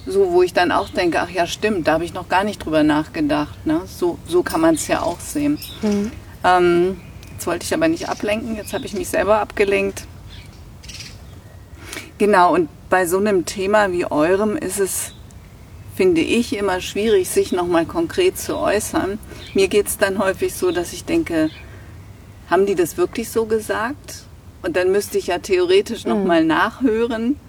so 0.08 0.32
wo 0.32 0.42
ich 0.42 0.54
dann 0.54 0.72
auch 0.72 0.90
denke, 0.90 1.20
ach 1.20 1.30
ja, 1.30 1.46
stimmt, 1.46 1.88
da 1.88 1.94
habe 1.94 2.06
ich 2.06 2.14
noch 2.14 2.30
gar 2.30 2.44
nicht 2.44 2.66
drüber 2.66 2.84
nachgedacht. 2.84 3.66
Ne? 3.66 3.82
So, 3.86 4.18
so 4.26 4.44
kann 4.44 4.62
man 4.62 4.76
es 4.76 4.88
ja 4.88 5.02
auch 5.02 5.20
sehen. 5.20 5.60
Mhm. 5.82 6.12
Ähm, 6.44 7.02
jetzt 7.34 7.46
wollte 7.46 7.66
ich 7.66 7.74
aber 7.74 7.90
nicht 7.90 8.08
ablenken, 8.08 8.56
jetzt 8.56 8.74
habe 8.74 8.86
ich 8.86 8.94
mich 8.94 9.10
selber 9.10 9.40
abgelenkt. 9.40 10.06
Genau, 12.18 12.54
und 12.54 12.70
bei 12.90 13.06
so 13.06 13.18
einem 13.18 13.46
Thema 13.46 13.92
wie 13.92 14.06
eurem 14.06 14.56
ist 14.56 14.80
es, 14.80 15.14
finde 15.96 16.22
ich, 16.22 16.56
immer 16.56 16.80
schwierig, 16.80 17.28
sich 17.30 17.52
nochmal 17.52 17.86
konkret 17.86 18.38
zu 18.38 18.58
äußern. 18.58 19.20
Mir 19.54 19.68
geht 19.68 19.88
es 19.88 19.98
dann 19.98 20.18
häufig 20.18 20.54
so, 20.54 20.72
dass 20.72 20.94
ich 20.94 21.04
denke, 21.04 21.50
haben 22.50 22.66
die 22.66 22.76
das 22.76 22.96
wirklich 22.98 23.30
so 23.30 23.46
gesagt? 23.46 24.24
Und 24.62 24.78
dann 24.78 24.92
müsste 24.92 25.18
ich 25.18 25.28
ja 25.28 25.40
theoretisch 25.40 26.06
nochmal 26.06 26.42
mhm. 26.42 26.48
nachhören, 26.48 27.40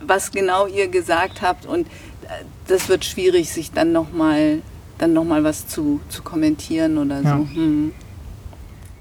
was 0.00 0.30
genau 0.30 0.66
ihr 0.66 0.88
gesagt 0.88 1.42
habt. 1.42 1.66
Und 1.66 1.86
äh, 1.86 2.44
das 2.66 2.88
wird 2.88 3.04
schwierig, 3.04 3.50
sich 3.50 3.72
dann 3.72 3.92
nochmal 3.92 4.62
dann 4.98 5.12
noch 5.12 5.24
mal 5.24 5.44
was 5.44 5.66
zu, 5.68 6.00
zu 6.08 6.22
kommentieren 6.22 6.98
oder 6.98 7.20
so. 7.20 7.28
Ja. 7.28 7.46
Hm. 7.52 7.92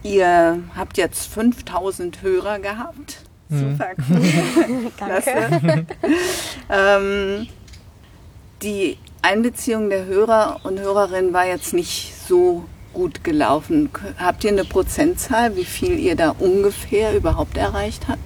Ihr 0.03 0.63
habt 0.75 0.97
jetzt 0.97 1.27
5000 1.27 2.21
Hörer 2.21 2.59
gehabt. 2.59 3.21
Mhm. 3.49 3.71
Super 3.71 3.89
cool. 4.09 4.91
Klasse. 4.97 5.85
ähm, 6.69 7.47
die 8.61 8.97
Einbeziehung 9.21 9.89
der 9.89 10.05
Hörer 10.05 10.59
und 10.63 10.79
Hörerinnen 10.79 11.33
war 11.33 11.45
jetzt 11.45 11.73
nicht 11.73 12.13
so 12.27 12.65
gut 12.93 13.23
gelaufen. 13.23 13.89
Habt 14.19 14.43
ihr 14.43 14.51
eine 14.51 14.65
Prozentzahl, 14.65 15.55
wie 15.55 15.65
viel 15.65 15.97
ihr 15.97 16.15
da 16.15 16.29
ungefähr 16.37 17.15
überhaupt 17.15 17.57
erreicht 17.57 18.07
habt? 18.07 18.19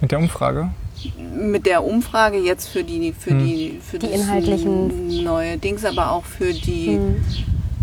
Mit 0.00 0.10
der 0.10 0.18
Umfrage? 0.18 0.70
Mit 1.16 1.66
der 1.66 1.84
Umfrage 1.84 2.38
jetzt 2.38 2.68
für 2.68 2.84
die 2.84 3.12
für 3.12 3.30
hm. 3.30 3.46
die 3.46 3.80
für 3.82 3.98
die 3.98 4.06
inhaltlichen 4.06 5.22
neue 5.24 5.58
Dings, 5.58 5.84
aber 5.84 6.12
auch 6.12 6.24
für 6.24 6.52
die 6.52 6.96
hm. 6.96 7.24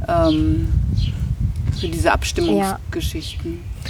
ähm, 0.08 0.68
für 1.80 1.88
diese 1.88 2.12
Abstimmungsgeschichten. 2.12 3.62
Ja 3.84 3.90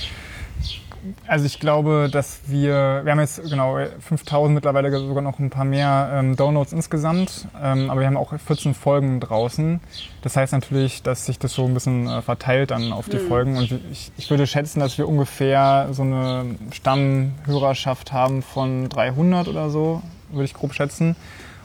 also 1.28 1.46
ich 1.46 1.60
glaube, 1.60 2.10
dass 2.12 2.42
wir, 2.48 3.02
wir 3.04 3.12
haben 3.12 3.20
jetzt 3.20 3.42
genau 3.50 3.78
5000 4.00 4.54
mittlerweile 4.54 4.92
sogar 4.92 5.22
noch 5.22 5.40
ein 5.40 5.50
paar 5.50 5.66
mehr 5.66 6.12
ähm, 6.14 6.36
Downloads 6.36 6.74
insgesamt, 6.74 7.48
ähm, 7.62 7.90
aber 7.90 8.02
wir 8.02 8.08
haben 8.08 8.18
auch 8.18 8.34
14 8.38 8.74
Folgen 8.74 9.20
draußen. 9.20 9.80
Das 10.22 10.36
heißt 10.36 10.54
natürlich, 10.54 11.04
dass 11.04 11.26
sich 11.26 11.40
das 11.40 11.54
so 11.54 11.66
ein 11.66 11.74
bisschen 11.74 12.08
äh, 12.08 12.22
verteilt 12.22 12.72
dann 12.72 12.92
auf 12.92 13.08
die 13.10 13.18
mhm. 13.18 13.28
Folgen 13.28 13.58
und 13.58 13.72
ich, 13.92 14.12
ich 14.18 14.30
würde 14.30 14.48
schätzen, 14.48 14.80
dass 14.80 14.98
wir 14.98 15.08
ungefähr 15.08 15.90
so 15.92 16.04
eine 16.04 16.56
Stammhörerschaft 16.72 18.12
haben 18.12 18.42
von 18.42 18.90
300 18.90 19.48
oder 19.48 19.70
so, 19.70 20.02
würde 20.32 20.46
ich 20.46 20.54
grob 20.54 20.74
schätzen. 20.74 21.16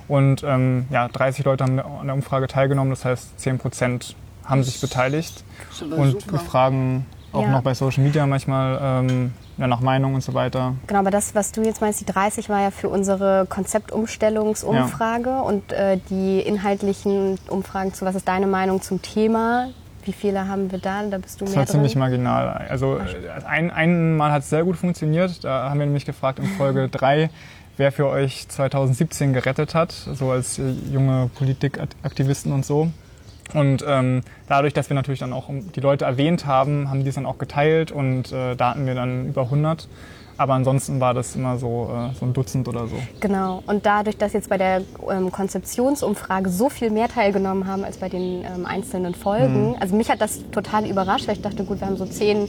Und 0.07 0.43
ähm, 0.45 0.87
ja, 0.91 1.09
30 1.09 1.45
Leute 1.45 1.65
haben 1.65 1.79
an 1.81 2.07
der 2.07 2.15
Umfrage 2.15 2.47
teilgenommen, 2.47 2.91
das 2.91 3.05
heißt 3.05 3.41
10 3.41 3.59
Prozent 3.59 4.17
haben 4.45 4.63
sich 4.63 4.81
beteiligt. 4.81 5.43
Und 5.81 6.21
super. 6.21 6.33
wir 6.33 6.41
fragen 6.41 7.07
auch 7.35 7.43
ja. 7.43 7.51
noch 7.51 7.63
bei 7.63 7.75
Social 7.75 8.03
Media 8.03 8.27
manchmal 8.27 8.79
ähm, 8.83 9.33
ja, 9.57 9.67
nach 9.67 9.81
Meinung 9.81 10.15
und 10.15 10.23
so 10.23 10.35
weiter. 10.35 10.75
Genau, 10.87 11.01
aber 11.01 11.11
das, 11.11 11.35
was 11.35 11.53
du 11.53 11.63
jetzt 11.63 11.81
meinst, 11.81 12.01
die 12.01 12.07
30 12.07 12.49
war 12.49 12.61
ja 12.61 12.71
für 12.71 12.89
unsere 12.89 13.47
Konzeptumstellungsumfrage 13.49 15.31
ja. 15.31 15.41
und 15.41 15.73
äh, 15.73 15.99
die 16.11 16.41
inhaltlichen 16.41 17.39
Umfragen 17.49 17.93
zu, 17.93 18.05
was 18.05 18.15
ist 18.15 18.29
deine 18.29 18.47
Meinung 18.47 18.81
zum 18.83 19.03
Thema? 19.03 19.69
Wie 20.05 20.13
viele 20.13 20.49
haben 20.49 20.71
wir 20.71 20.79
da? 20.79 21.03
Da 21.05 21.19
bist 21.19 21.41
du 21.41 21.45
das 21.45 21.55
mehr 21.55 21.61
war 21.61 21.67
ziemlich 21.67 21.97
marginal. 21.97 22.67
Also 22.69 22.99
äh, 22.99 23.03
ein, 23.47 23.71
ein 23.71 24.17
Mal 24.17 24.33
hat 24.33 24.43
es 24.43 24.51
sehr 24.51 24.65
gut 24.65 24.77
funktioniert. 24.77 25.45
Da 25.45 25.71
haben 25.71 25.79
wir 25.79 25.87
nämlich 25.87 26.05
gefragt 26.05 26.39
in 26.39 26.47
Folge 26.47 26.89
3, 26.93 27.31
wer 27.77 27.93
für 27.93 28.09
euch 28.09 28.49
2017 28.49 29.33
gerettet 29.33 29.75
hat, 29.75 29.93
so 29.93 30.31
als 30.31 30.59
äh, 30.59 30.71
junge 30.93 31.31
Politikaktivisten 31.35 32.53
und 32.53 32.67
so. 32.67 32.91
Und 33.53 33.85
ähm, 33.87 34.23
dadurch, 34.49 34.73
dass 34.73 34.89
wir 34.89 34.95
natürlich 34.95 35.21
dann 35.21 35.33
auch 35.33 35.49
die 35.49 35.81
Leute 35.81 36.05
erwähnt 36.05 36.47
haben, 36.47 36.89
haben 36.89 37.03
die 37.03 37.09
es 37.09 37.15
dann 37.15 37.27
auch 37.27 37.39
geteilt 37.39 37.93
und 37.93 38.33
äh, 38.33 38.57
da 38.57 38.71
hatten 38.71 38.87
wir 38.87 38.95
dann 38.95 39.29
über 39.29 39.43
100. 39.43 39.87
Aber 40.37 40.55
ansonsten 40.55 41.01
war 41.01 41.15
das 41.15 41.37
immer 41.37 41.59
so, 41.59 41.91
äh, 41.93 42.15
so 42.19 42.27
ein 42.27 42.33
Dutzend 42.33 42.67
oder 42.67 42.87
so. 42.87 42.97
Genau. 43.21 43.63
Und 43.67 43.87
dadurch, 43.87 44.17
dass 44.17 44.33
jetzt 44.33 44.49
bei 44.49 44.59
der 44.59 44.83
ähm, 45.09 45.31
Konzeptionsumfrage 45.31 46.51
so 46.51 46.69
viel 46.69 46.91
mehr 46.91 47.09
teilgenommen 47.09 47.67
haben 47.67 47.85
als 47.85 47.99
bei 47.99 48.09
den 48.09 48.45
ähm, 48.45 48.67
einzelnen 48.67 49.15
Folgen, 49.15 49.71
mhm. 49.71 49.77
also 49.79 49.95
mich 49.95 50.11
hat 50.11 50.21
das 50.21 50.41
total 50.51 50.87
überrascht, 50.87 51.29
weil 51.29 51.37
ich 51.37 51.43
dachte, 51.43 51.65
gut, 51.65 51.81
wir 51.81 51.87
haben 51.87 51.97
so 51.97 52.07
zehn 52.07 52.49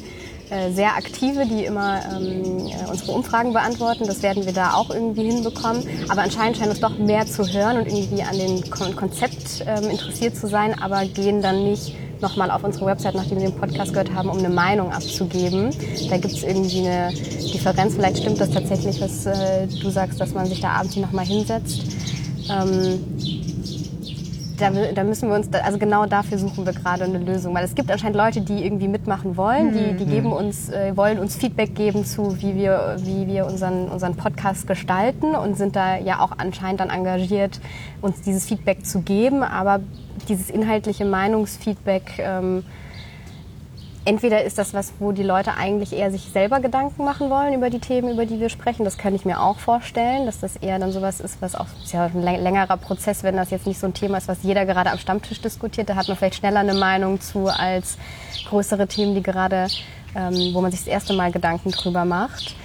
sehr 0.71 0.95
aktive, 0.95 1.45
die 1.45 1.65
immer 1.65 2.01
ähm, 2.11 2.67
äh, 2.67 2.89
unsere 2.89 3.11
Umfragen 3.11 3.53
beantworten. 3.53 4.05
Das 4.05 4.21
werden 4.21 4.45
wir 4.45 4.53
da 4.53 4.73
auch 4.73 4.89
irgendwie 4.89 5.23
hinbekommen. 5.23 5.83
Aber 6.09 6.21
anscheinend 6.21 6.57
scheint 6.57 6.71
es 6.71 6.79
doch 6.79 6.97
mehr 6.97 7.25
zu 7.25 7.47
hören 7.47 7.77
und 7.77 7.87
irgendwie 7.87 8.23
an 8.23 8.37
dem 8.37 8.69
Kon 8.69 8.95
Konzept 8.95 9.65
ähm, 9.65 9.89
interessiert 9.89 10.35
zu 10.35 10.47
sein, 10.47 10.77
aber 10.79 11.05
gehen 11.05 11.41
dann 11.41 11.63
nicht 11.63 11.95
nochmal 12.21 12.51
auf 12.51 12.63
unsere 12.63 12.85
Website, 12.85 13.15
nachdem 13.15 13.39
wir 13.39 13.49
den 13.49 13.57
Podcast 13.57 13.91
gehört 13.91 14.13
haben, 14.13 14.29
um 14.29 14.37
eine 14.37 14.49
Meinung 14.49 14.91
abzugeben. 14.91 15.71
Da 16.09 16.17
gibt 16.17 16.33
es 16.33 16.43
irgendwie 16.43 16.87
eine 16.87 17.13
Differenz. 17.13 17.95
Vielleicht 17.95 18.19
stimmt 18.19 18.39
das 18.39 18.51
tatsächlich, 18.51 19.01
was 19.01 19.25
äh, 19.25 19.67
du 19.67 19.89
sagst, 19.89 20.19
dass 20.19 20.33
man 20.33 20.45
sich 20.45 20.61
da 20.61 20.69
abends 20.71 20.95
nochmal 20.95 21.25
hinsetzt. 21.25 21.81
Ähm, 22.49 22.99
da, 24.57 24.69
da, 24.69 25.03
müssen 25.03 25.29
wir 25.29 25.35
uns, 25.35 25.51
also 25.53 25.77
genau 25.77 26.05
dafür 26.05 26.37
suchen 26.37 26.65
wir 26.65 26.73
gerade 26.73 27.03
eine 27.03 27.19
Lösung, 27.19 27.53
weil 27.53 27.63
es 27.63 27.75
gibt 27.75 27.91
anscheinend 27.91 28.17
Leute, 28.17 28.41
die 28.41 28.65
irgendwie 28.65 28.87
mitmachen 28.87 29.37
wollen, 29.37 29.73
die, 29.73 29.93
die 29.93 30.05
geben 30.05 30.31
uns, 30.31 30.69
äh, 30.69 30.95
wollen 30.95 31.19
uns 31.19 31.35
Feedback 31.35 31.75
geben 31.75 32.05
zu, 32.05 32.41
wie 32.41 32.55
wir, 32.55 32.97
wie 32.99 33.27
wir 33.27 33.45
unseren, 33.45 33.87
unseren 33.87 34.15
Podcast 34.15 34.67
gestalten 34.67 35.35
und 35.35 35.57
sind 35.57 35.75
da 35.75 35.97
ja 35.97 36.19
auch 36.19 36.31
anscheinend 36.37 36.79
dann 36.79 36.89
engagiert, 36.89 37.59
uns 38.01 38.21
dieses 38.21 38.45
Feedback 38.45 38.85
zu 38.85 39.01
geben, 39.01 39.43
aber 39.43 39.81
dieses 40.27 40.49
inhaltliche 40.49 41.05
Meinungsfeedback 41.05 42.19
ähm, 42.19 42.63
entweder 44.05 44.43
ist 44.43 44.57
das 44.57 44.73
was, 44.73 44.93
wo 44.99 45.11
die 45.11 45.23
Leute 45.23 45.57
eigentlich 45.57 45.91
eher 45.93 46.11
sich 46.11 46.29
selber 46.31 46.59
Gedanken 46.59 47.03
machen 47.03 47.29
wollen 47.29 47.53
über 47.53 47.69
die 47.69 47.79
Themen, 47.79 48.11
über 48.11 48.25
die 48.25 48.39
wir 48.39 48.49
sprechen. 48.49 48.85
Das 48.85 48.97
kann 48.97 49.15
ich 49.15 49.25
mir 49.25 49.41
auch 49.41 49.57
vorstellen, 49.57 50.25
dass 50.25 50.39
das 50.39 50.55
eher 50.55 50.79
dann 50.79 50.91
sowas 50.91 51.19
ist, 51.19 51.41
was 51.41 51.55
auch 51.55 51.67
ist 51.83 51.91
ja 51.91 52.05
ein 52.05 52.21
längerer 52.21 52.77
Prozess, 52.77 53.23
wenn 53.23 53.35
das 53.35 53.49
jetzt 53.49 53.67
nicht 53.67 53.79
so 53.79 53.87
ein 53.87 53.93
Thema 53.93 54.17
ist, 54.17 54.27
was 54.27 54.43
jeder 54.43 54.65
gerade 54.65 54.91
am 54.91 54.99
Stammtisch 54.99 55.41
diskutiert. 55.41 55.89
Da 55.89 55.95
hat 55.95 56.07
man 56.07 56.15
vielleicht 56.15 56.35
schneller 56.35 56.59
eine 56.59 56.75
Meinung 56.75 57.19
zu 57.19 57.47
als 57.47 57.97
größere 58.47 58.87
Themen, 58.87 59.15
die 59.15 59.23
gerade, 59.23 59.67
ähm, 60.15 60.53
wo 60.53 60.61
man 60.61 60.71
sich 60.71 60.81
das 60.81 60.87
erste 60.87 61.13
Mal 61.13 61.31
Gedanken 61.31 61.71
drüber 61.71 62.05
macht 62.05 62.55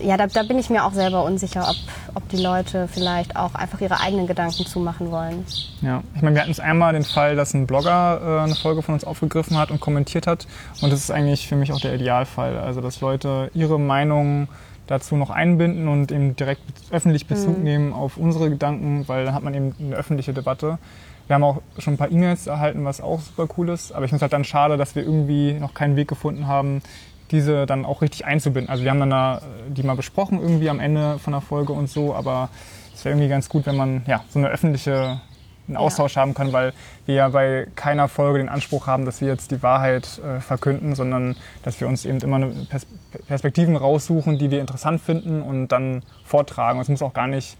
ja, 0.00 0.16
da, 0.16 0.26
da, 0.26 0.42
bin 0.42 0.58
ich 0.58 0.70
mir 0.70 0.84
auch 0.84 0.92
selber 0.92 1.24
unsicher, 1.24 1.66
ob, 1.68 1.76
ob 2.16 2.28
die 2.28 2.36
Leute 2.36 2.88
vielleicht 2.88 3.36
auch 3.36 3.54
einfach 3.54 3.80
ihre 3.80 4.00
eigenen 4.00 4.26
Gedanken 4.26 4.66
zumachen 4.66 5.10
wollen. 5.10 5.44
Ja, 5.82 6.02
ich 6.14 6.22
meine, 6.22 6.36
wir 6.36 6.42
hatten 6.42 6.52
es 6.52 6.60
einmal 6.60 6.92
den 6.92 7.04
Fall, 7.04 7.36
dass 7.36 7.54
ein 7.54 7.66
Blogger 7.66 8.20
äh, 8.22 8.44
eine 8.44 8.54
Folge 8.54 8.82
von 8.82 8.94
uns 8.94 9.04
aufgegriffen 9.04 9.56
hat 9.56 9.70
und 9.70 9.80
kommentiert 9.80 10.26
hat. 10.26 10.46
Und 10.80 10.92
das 10.92 11.00
ist 11.00 11.10
eigentlich 11.10 11.48
für 11.48 11.56
mich 11.56 11.72
auch 11.72 11.80
der 11.80 11.94
Idealfall. 11.94 12.58
Also, 12.58 12.80
dass 12.80 13.00
Leute 13.00 13.50
ihre 13.54 13.78
Meinung 13.78 14.48
dazu 14.86 15.16
noch 15.16 15.30
einbinden 15.30 15.88
und 15.88 16.12
eben 16.12 16.36
direkt 16.36 16.62
öffentlich 16.90 17.26
Bezug 17.26 17.58
mhm. 17.58 17.64
nehmen 17.64 17.92
auf 17.92 18.16
unsere 18.16 18.50
Gedanken, 18.50 19.08
weil 19.08 19.24
dann 19.24 19.34
hat 19.34 19.42
man 19.42 19.54
eben 19.54 19.74
eine 19.78 19.96
öffentliche 19.96 20.32
Debatte. 20.32 20.78
Wir 21.26 21.34
haben 21.34 21.44
auch 21.44 21.62
schon 21.78 21.94
ein 21.94 21.96
paar 21.96 22.10
E-Mails 22.10 22.46
erhalten, 22.46 22.84
was 22.84 23.00
auch 23.00 23.20
super 23.20 23.48
cool 23.56 23.70
ist. 23.70 23.92
Aber 23.92 24.04
ich 24.04 24.10
finde 24.10 24.16
es 24.16 24.22
halt 24.22 24.34
dann 24.34 24.44
schade, 24.44 24.76
dass 24.76 24.94
wir 24.94 25.02
irgendwie 25.02 25.54
noch 25.54 25.72
keinen 25.72 25.96
Weg 25.96 26.08
gefunden 26.08 26.46
haben, 26.46 26.82
diese 27.34 27.66
dann 27.66 27.84
auch 27.84 28.00
richtig 28.00 28.24
einzubinden. 28.24 28.70
Also 28.70 28.84
wir 28.84 28.90
haben 28.90 29.00
dann 29.00 29.10
da 29.10 29.42
die 29.68 29.82
mal 29.82 29.96
besprochen 29.96 30.40
irgendwie 30.40 30.70
am 30.70 30.80
Ende 30.80 31.18
von 31.18 31.32
der 31.32 31.42
Folge 31.42 31.72
und 31.72 31.90
so, 31.90 32.14
aber 32.14 32.48
es 32.94 33.04
wäre 33.04 33.14
irgendwie 33.14 33.28
ganz 33.28 33.48
gut, 33.48 33.66
wenn 33.66 33.76
man 33.76 34.02
ja 34.06 34.24
so 34.30 34.38
eine 34.38 34.48
öffentliche 34.48 35.20
einen 35.66 35.76
Austausch 35.76 36.16
ja. 36.16 36.22
haben 36.22 36.34
kann, 36.34 36.52
weil 36.52 36.72
wir 37.06 37.14
ja 37.14 37.28
bei 37.28 37.66
keiner 37.74 38.08
Folge 38.08 38.38
den 38.38 38.48
Anspruch 38.48 38.86
haben, 38.86 39.04
dass 39.04 39.20
wir 39.20 39.28
jetzt 39.28 39.50
die 39.50 39.62
Wahrheit 39.62 40.20
äh, 40.22 40.40
verkünden, 40.40 40.94
sondern 40.94 41.36
dass 41.62 41.80
wir 41.80 41.88
uns 41.88 42.04
eben 42.04 42.20
immer 42.20 42.36
eine 42.36 42.48
Pers 42.68 42.86
Perspektiven 43.26 43.76
raussuchen, 43.76 44.38
die 44.38 44.50
wir 44.50 44.60
interessant 44.60 45.00
finden 45.00 45.40
und 45.40 45.68
dann 45.68 46.02
vortragen. 46.24 46.80
Es 46.80 46.88
muss 46.88 47.00
auch 47.00 47.14
gar 47.14 47.28
nicht 47.28 47.56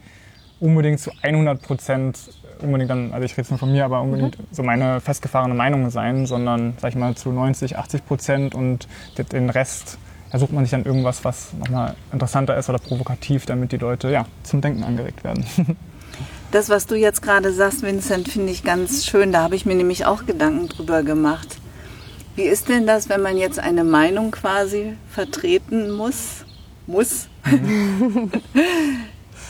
unbedingt 0.61 0.99
zu 1.01 1.13
100 1.23 1.63
Prozent 1.63 2.19
unbedingt 2.61 2.91
dann, 2.91 3.13
also 3.13 3.25
ich 3.25 3.33
rede 3.33 3.43
jetzt 3.43 3.51
nur 3.51 3.59
von 3.59 3.73
mir, 3.73 3.85
aber 3.85 4.01
unbedingt 4.01 4.39
mhm. 4.39 4.45
so 4.51 4.63
meine 4.63 5.01
festgefahrene 5.01 5.55
Meinung 5.55 5.91
sein, 5.91 6.27
sondern 6.27 6.75
sag 6.81 6.91
ich 6.91 6.97
mal 6.97 7.15
zu 7.15 7.31
90, 7.31 7.79
80 7.79 8.07
Prozent 8.07 8.55
und 8.55 8.89
den 9.33 9.51
Rest 9.51 9.99
da 10.35 10.41
sucht 10.41 10.53
man 10.53 10.65
sich 10.65 10.73
dann 10.73 10.85
irgendwas, 10.85 11.25
was 11.25 11.53
nochmal 11.53 11.95
interessanter 12.13 12.57
ist 12.57 12.69
oder 12.69 12.81
provokativ, 12.81 13.47
damit 13.47 13.71
die 13.71 13.77
Leute 13.77 14.11
ja, 14.11 14.27
zum 14.43 14.61
Denken 14.61 14.83
angeregt 14.83 15.23
werden. 15.23 15.47
Das, 16.51 16.69
was 16.69 16.87
du 16.87 16.95
jetzt 16.95 17.21
gerade 17.21 17.53
sagst, 17.53 17.83
Vincent, 17.83 18.29
finde 18.29 18.53
ich 18.53 18.63
ganz 18.63 19.05
schön. 19.05 19.33
Da 19.33 19.43
habe 19.43 19.57
ich 19.57 19.67
mir 19.67 19.75
nämlich 19.75 20.07
auch 20.07 20.25
Gedanken 20.25 20.69
drüber 20.69 21.03
gemacht. 21.03 21.57
Wie 22.37 22.43
ist 22.43 22.69
denn 22.69 22.87
das, 22.87 23.09
wenn 23.09 23.23
man 23.23 23.37
jetzt 23.37 23.59
eine 23.59 23.83
Meinung 23.83 24.31
quasi 24.31 24.97
vertreten 25.11 25.91
muss, 25.91 26.45
muss, 26.87 27.27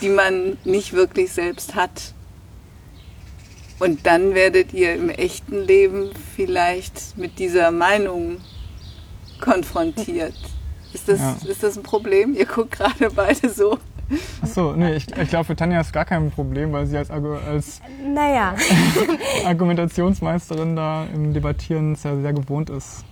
die 0.00 0.08
man 0.08 0.56
nicht 0.64 0.94
wirklich 0.94 1.30
selbst 1.30 1.75
hat? 1.75 2.14
Und 3.85 4.07
dann 4.07 4.35
werdet 4.35 4.73
ihr 4.73 4.95
im 4.95 5.11
echten 5.11 5.61
Leben 5.61 6.09
vielleicht 6.35 7.19
mit 7.19 7.38
dieser 7.38 7.71
Meinung 7.71 8.38
konfrontiert. 9.41 10.33
Ist 10.95 11.07
das, 11.07 11.21
ja. 11.21 11.37
ist 11.47 11.62
das 11.62 11.76
ein 11.76 11.83
Problem? 11.83 12.33
Ihr 12.35 12.47
guckt 12.47 12.71
gerade 12.79 13.11
beide 13.14 13.50
so. 13.50 13.79
Achso, 14.41 14.75
nee, 14.75 14.95
ich, 14.95 15.07
ich 15.14 15.29
glaube, 15.29 15.45
für 15.45 15.57
Tanja 15.57 15.83
ist 15.83 15.93
gar 15.93 16.07
kein 16.07 16.31
Problem, 16.31 16.73
weil 16.73 16.87
sie 16.87 16.97
als, 16.97 17.11
als 17.11 17.83
naja. 18.03 18.55
Argumentationsmeisterin 19.45 20.76
da 20.76 21.07
im 21.12 21.35
Debattieren 21.35 21.95
sehr, 21.95 22.19
sehr 22.23 22.33
gewohnt 22.33 22.71
ist. 22.71 23.05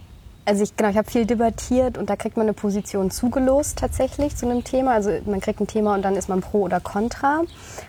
Also 0.45 0.65
ich, 0.65 0.77
genau, 0.77 0.91
ich 0.91 0.97
habe 0.97 1.09
viel 1.09 1.25
debattiert 1.25 1.97
und 1.97 2.11
da 2.11 2.17
kriegt 2.17 2.37
man 2.37 2.47
eine 2.47 2.53
Position 2.53 3.13
zugelost 3.13 3.79
tatsächlich 3.79 4.35
zu 4.37 4.47
einem 4.47 4.65
Thema. 4.65 4.93
Also 4.93 5.11
man 5.25 5.41
kriegt 5.41 5.61
ein 5.61 5.69
Thema 5.69 5.95
und 5.95 6.03
dann 6.03 6.17
ist 6.17 6.29
man 6.29 6.41
pro 6.41 6.63
oder 6.63 6.81
contra. 6.81 7.43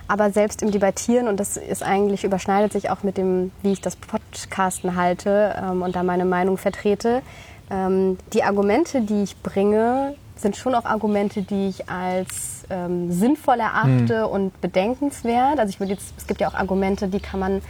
Aber 0.08 0.30
selbst 0.30 0.62
im 0.62 0.70
Debattieren, 0.70 1.28
und 1.28 1.40
das 1.40 1.58
ist 1.58 1.82
eigentlich, 1.82 2.24
überschneidet 2.24 2.72
sich 2.72 2.92
auch 2.92 3.02
mit 3.02 3.18
dem, 3.18 3.52
wie 3.64 3.72
ich 3.72 3.82
das 3.82 3.96
Podcasten 3.96 4.96
halte 4.96 5.56
ähm, 5.58 5.82
und 5.82 5.96
da 5.96 6.04
meine 6.04 6.26
Meinung 6.26 6.58
vertrete, 6.58 7.24
ähm, 7.72 8.20
die 8.34 8.44
Argumente, 8.44 9.02
die 9.02 9.24
ich 9.24 9.42
bringe, 9.42 10.16
sind 10.36 10.56
schon 10.56 10.76
auch 10.76 10.86
Argumente, 10.86 11.42
die 11.42 11.70
ich 11.70 11.90
als 11.90 12.66
ähm, 12.70 13.12
sinnvoll 13.12 13.60
erachte 13.60 14.28
mhm. 14.28 14.32
und 14.32 14.62
bedenkenswert. 14.62 15.58
Also 15.60 15.70
ich 15.70 15.80
würde 15.80 15.94
jetzt, 15.94 16.14
es 16.18 16.28
gibt 16.28 16.42
ja 16.42 16.50
auch 16.50 16.54
Argumente, 16.54 17.08
die 17.08 17.20
kann 17.20 17.40
man 17.40 17.62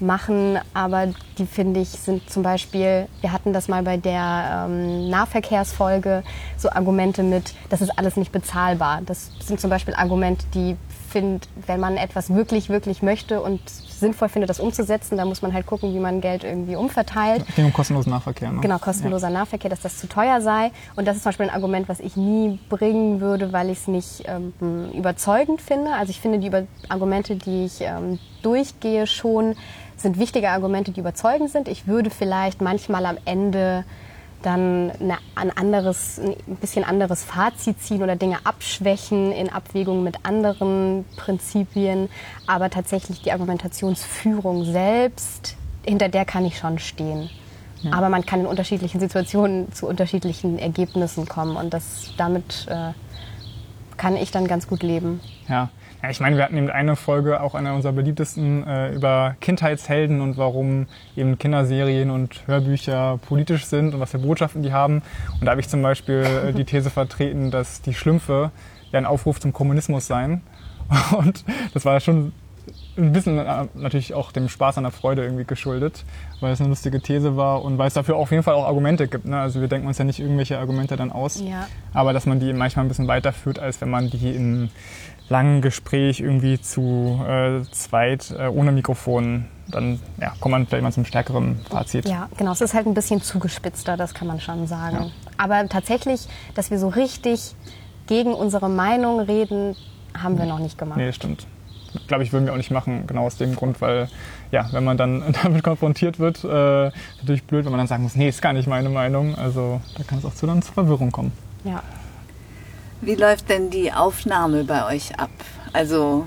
machen, 0.00 0.58
aber 0.74 1.08
die 1.38 1.46
finde 1.46 1.80
ich 1.80 1.88
sind 1.88 2.28
zum 2.30 2.42
Beispiel, 2.42 3.06
wir 3.20 3.32
hatten 3.32 3.52
das 3.52 3.68
mal 3.68 3.82
bei 3.82 3.96
der 3.96 4.66
ähm, 4.68 5.08
Nahverkehrsfolge, 5.10 6.22
so 6.56 6.70
Argumente 6.70 7.22
mit, 7.22 7.54
das 7.68 7.80
ist 7.80 7.98
alles 7.98 8.16
nicht 8.16 8.32
bezahlbar. 8.32 9.00
Das 9.04 9.30
sind 9.40 9.60
zum 9.60 9.70
Beispiel 9.70 9.94
Argumente, 9.94 10.46
die 10.54 10.76
finde, 11.08 11.46
wenn 11.66 11.80
man 11.80 11.96
etwas 11.96 12.32
wirklich, 12.32 12.68
wirklich 12.68 13.02
möchte 13.02 13.40
und 13.40 13.60
sinnvoll 13.68 14.28
findet, 14.28 14.50
das 14.50 14.60
umzusetzen, 14.60 15.16
dann 15.16 15.28
muss 15.28 15.42
man 15.42 15.52
halt 15.52 15.66
gucken, 15.66 15.92
wie 15.94 15.98
man 15.98 16.20
Geld 16.20 16.44
irgendwie 16.44 16.76
umverteilt. 16.76 17.44
Es 17.48 17.54
ging 17.56 17.64
um 17.64 17.72
kostenlosen 17.72 18.12
Nahverkehr. 18.12 18.52
Ne? 18.52 18.60
Genau, 18.60 18.78
kostenloser 18.78 19.28
ja. 19.28 19.34
Nahverkehr, 19.34 19.70
dass 19.70 19.80
das 19.80 19.98
zu 19.98 20.06
teuer 20.06 20.40
sei. 20.40 20.70
Und 20.94 21.08
das 21.08 21.16
ist 21.16 21.22
zum 21.22 21.30
Beispiel 21.30 21.48
ein 21.48 21.54
Argument, 21.54 21.88
was 21.88 21.98
ich 22.00 22.16
nie 22.16 22.60
bringen 22.68 23.20
würde, 23.20 23.52
weil 23.52 23.70
ich 23.70 23.78
es 23.78 23.88
nicht 23.88 24.24
ähm, 24.26 24.52
überzeugend 24.94 25.60
finde. 25.60 25.92
Also 25.94 26.10
ich 26.10 26.20
finde 26.20 26.38
die 26.38 26.46
Über 26.46 26.64
Argumente, 26.88 27.36
die 27.36 27.64
ich 27.64 27.80
ähm, 27.80 28.18
durchgehe, 28.42 29.06
schon 29.06 29.56
sind 30.00 30.18
wichtige 30.18 30.50
Argumente, 30.50 30.92
die 30.92 31.00
überzeugend 31.00 31.50
sind. 31.50 31.68
Ich 31.68 31.86
würde 31.86 32.10
vielleicht 32.10 32.60
manchmal 32.60 33.06
am 33.06 33.18
Ende 33.24 33.84
dann 34.42 34.92
eine, 35.00 35.18
ein 35.34 35.50
anderes, 35.50 36.20
ein 36.20 36.56
bisschen 36.56 36.84
anderes 36.84 37.24
Fazit 37.24 37.80
ziehen 37.82 38.02
oder 38.02 38.16
Dinge 38.16 38.38
abschwächen 38.44 39.32
in 39.32 39.50
Abwägung 39.50 40.04
mit 40.04 40.24
anderen 40.24 41.04
Prinzipien. 41.16 42.08
Aber 42.46 42.70
tatsächlich 42.70 43.22
die 43.22 43.32
Argumentationsführung 43.32 44.64
selbst, 44.64 45.56
hinter 45.84 46.08
der 46.08 46.24
kann 46.24 46.44
ich 46.44 46.58
schon 46.58 46.78
stehen. 46.78 47.30
Ja. 47.82 47.92
Aber 47.92 48.08
man 48.08 48.26
kann 48.26 48.40
in 48.40 48.46
unterschiedlichen 48.46 49.00
Situationen 49.00 49.72
zu 49.72 49.86
unterschiedlichen 49.86 50.58
Ergebnissen 50.58 51.26
kommen 51.26 51.56
und 51.56 51.72
das 51.72 52.12
damit 52.16 52.66
äh, 52.68 52.92
kann 53.96 54.16
ich 54.16 54.30
dann 54.30 54.46
ganz 54.46 54.66
gut 54.68 54.82
leben. 54.82 55.20
Ja, 55.48 55.70
ja, 56.02 56.10
ich 56.10 56.20
meine, 56.20 56.36
wir 56.36 56.44
hatten 56.44 56.56
eben 56.56 56.70
eine 56.70 56.94
Folge, 56.94 57.40
auch 57.40 57.54
eine 57.54 57.74
unserer 57.74 57.92
beliebtesten, 57.92 58.66
äh, 58.66 58.92
über 58.92 59.36
Kindheitshelden 59.40 60.20
und 60.20 60.36
warum 60.36 60.86
eben 61.16 61.38
Kinderserien 61.38 62.10
und 62.10 62.46
Hörbücher 62.46 63.18
politisch 63.26 63.64
sind 63.64 63.94
und 63.94 64.00
was 64.00 64.12
für 64.12 64.18
Botschaften 64.18 64.62
die 64.62 64.72
haben. 64.72 65.02
Und 65.40 65.46
da 65.46 65.50
habe 65.50 65.60
ich 65.60 65.68
zum 65.68 65.82
Beispiel 65.82 66.24
äh, 66.24 66.52
die 66.52 66.64
These 66.64 66.90
vertreten, 66.90 67.50
dass 67.50 67.82
die 67.82 67.94
Schlümpfe 67.94 68.52
ja 68.92 68.98
ein 68.98 69.06
Aufruf 69.06 69.40
zum 69.40 69.52
Kommunismus 69.52 70.06
seien. 70.06 70.42
Und 71.18 71.44
das 71.74 71.84
war 71.84 72.00
schon 72.00 72.32
ein 72.96 73.12
bisschen 73.12 73.38
äh, 73.38 73.66
natürlich 73.74 74.14
auch 74.14 74.32
dem 74.32 74.48
Spaß 74.48 74.78
an 74.78 74.84
der 74.84 74.92
Freude 74.92 75.22
irgendwie 75.22 75.44
geschuldet, 75.44 76.04
weil 76.40 76.52
es 76.52 76.60
eine 76.60 76.68
lustige 76.68 77.00
These 77.00 77.36
war 77.36 77.62
und 77.62 77.78
weil 77.78 77.88
es 77.88 77.94
dafür 77.94 78.16
auf 78.16 78.30
jeden 78.30 78.42
Fall 78.42 78.54
auch 78.54 78.66
Argumente 78.66 79.08
gibt. 79.08 79.24
Ne? 79.26 79.38
Also 79.38 79.60
wir 79.60 79.68
denken 79.68 79.86
uns 79.86 79.98
ja 79.98 80.04
nicht 80.04 80.20
irgendwelche 80.20 80.58
Argumente 80.58 80.96
dann 80.96 81.12
aus, 81.12 81.40
ja. 81.40 81.66
aber 81.92 82.12
dass 82.12 82.26
man 82.26 82.40
die 82.40 82.52
manchmal 82.52 82.84
ein 82.84 82.88
bisschen 82.88 83.08
weiterführt, 83.08 83.58
als 83.58 83.80
wenn 83.80 83.90
man 83.90 84.10
die 84.10 84.30
in 84.34 84.70
langen 85.28 85.60
Gespräch 85.60 86.20
irgendwie 86.20 86.60
zu 86.60 87.20
äh, 87.26 87.62
zweit 87.70 88.34
äh, 88.38 88.46
ohne 88.46 88.72
Mikrofon, 88.72 89.46
dann 89.70 90.00
ja, 90.20 90.32
kommt 90.40 90.52
man 90.52 90.66
vielleicht 90.66 90.82
mal 90.82 90.92
zum 90.92 91.04
stärkeren 91.04 91.60
Fazit. 91.70 92.08
Ja, 92.08 92.28
genau. 92.36 92.52
Es 92.52 92.60
ist 92.60 92.74
halt 92.74 92.86
ein 92.86 92.94
bisschen 92.94 93.20
zugespitzter, 93.20 93.96
das 93.96 94.14
kann 94.14 94.26
man 94.26 94.40
schon 94.40 94.66
sagen. 94.66 94.96
Ja. 94.96 95.10
Aber 95.36 95.68
tatsächlich, 95.68 96.26
dass 96.54 96.70
wir 96.70 96.78
so 96.78 96.88
richtig 96.88 97.54
gegen 98.06 98.32
unsere 98.32 98.70
Meinung 98.70 99.20
reden, 99.20 99.76
haben 100.16 100.38
wir 100.38 100.46
noch 100.46 100.58
nicht 100.58 100.78
gemacht. 100.78 100.96
Nee, 100.98 101.12
stimmt. 101.12 101.46
Glaube 102.06 102.22
ich, 102.22 102.32
würden 102.32 102.46
wir 102.46 102.52
auch 102.52 102.58
nicht 102.58 102.70
machen, 102.70 103.06
genau 103.06 103.26
aus 103.26 103.36
dem 103.36 103.54
Grund, 103.54 103.80
weil 103.80 104.08
ja, 104.50 104.68
wenn 104.72 104.84
man 104.84 104.96
dann 104.96 105.34
damit 105.42 105.62
konfrontiert 105.62 106.18
wird, 106.18 106.44
äh, 106.44 106.90
natürlich 107.18 107.44
blöd, 107.44 107.64
wenn 107.64 107.72
man 107.72 107.78
dann 107.78 107.86
sagen 107.86 108.02
muss, 108.02 108.14
nee, 108.14 108.28
ist 108.28 108.40
gar 108.40 108.52
nicht 108.52 108.68
meine 108.68 108.88
Meinung. 108.88 109.34
Also 109.36 109.80
da 109.96 110.04
kann 110.04 110.18
es 110.18 110.24
auch 110.24 110.34
zu 110.34 110.46
dann 110.46 110.62
zur 110.62 110.74
Verwirrung 110.74 111.10
kommen. 111.12 111.32
Ja. 111.64 111.82
Wie 113.00 113.14
läuft 113.14 113.48
denn 113.48 113.70
die 113.70 113.92
Aufnahme 113.92 114.64
bei 114.64 114.86
euch 114.94 115.18
ab? 115.18 115.30
Also 115.72 116.26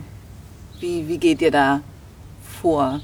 wie, 0.80 1.08
wie 1.08 1.18
geht 1.18 1.42
ihr 1.42 1.52
da 1.52 1.82
vor? 2.62 3.02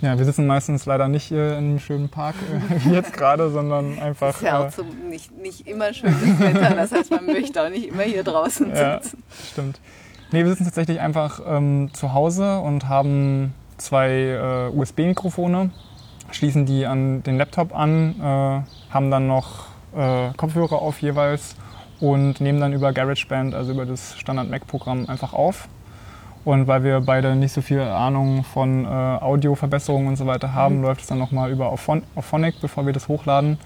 Ja, 0.00 0.16
wir 0.16 0.24
sitzen 0.24 0.46
meistens 0.46 0.86
leider 0.86 1.08
nicht 1.08 1.24
hier 1.24 1.52
in 1.52 1.64
einem 1.64 1.78
schönen 1.80 2.08
Park, 2.08 2.36
äh, 2.36 2.84
wie 2.84 2.94
jetzt 2.94 3.12
gerade, 3.12 3.50
sondern 3.50 3.98
einfach. 4.02 4.34
Ist 4.34 4.42
ja 4.42 4.66
auch 4.66 4.70
so 4.70 4.84
nicht, 5.08 5.36
nicht 5.38 5.66
immer 5.66 5.92
schönes 5.92 6.38
Wetter, 6.38 6.74
das 6.74 6.92
heißt, 6.92 7.10
man 7.10 7.26
möchte 7.26 7.62
auch 7.62 7.70
nicht 7.70 7.88
immer 7.88 8.02
hier 8.02 8.22
draußen 8.22 8.66
sitzen. 8.66 8.76
Ja, 8.76 9.00
stimmt. 9.50 9.80
Nee, 10.30 10.44
wir 10.44 10.50
sitzen 10.50 10.64
tatsächlich 10.64 11.00
einfach 11.00 11.40
ähm, 11.46 11.90
zu 11.94 12.12
Hause 12.12 12.58
und 12.58 12.88
haben 12.88 13.54
zwei 13.78 14.70
äh, 14.72 14.76
USB-Mikrofone, 14.76 15.70
schließen 16.30 16.66
die 16.66 16.86
an 16.86 17.22
den 17.22 17.38
Laptop 17.38 17.74
an, 17.74 18.14
äh, 18.20 18.92
haben 18.92 19.10
dann 19.10 19.26
noch 19.26 19.66
äh, 19.96 20.30
Kopfhörer 20.36 20.82
auf 20.82 21.00
jeweils 21.00 21.56
und 22.00 22.40
nehmen 22.40 22.60
dann 22.60 22.72
über 22.72 22.92
GarageBand, 22.92 23.54
also 23.54 23.72
über 23.72 23.86
das 23.86 24.16
Standard-Mac-Programm, 24.18 25.06
einfach 25.08 25.32
auf. 25.32 25.68
Und 26.44 26.66
weil 26.66 26.84
wir 26.84 27.00
beide 27.00 27.34
nicht 27.36 27.52
so 27.52 27.60
viel 27.60 27.80
Ahnung 27.80 28.44
von 28.44 28.84
äh, 28.84 28.88
Audioverbesserungen 28.88 30.08
und 30.08 30.16
so 30.16 30.26
weiter 30.26 30.54
haben, 30.54 30.76
mhm. 30.76 30.82
läuft 30.82 31.02
es 31.02 31.06
dann 31.08 31.18
nochmal 31.18 31.50
über 31.50 31.70
Auphonic, 31.70 32.60
bevor 32.60 32.86
wir 32.86 32.92
das 32.92 33.08
hochladen. 33.08 33.58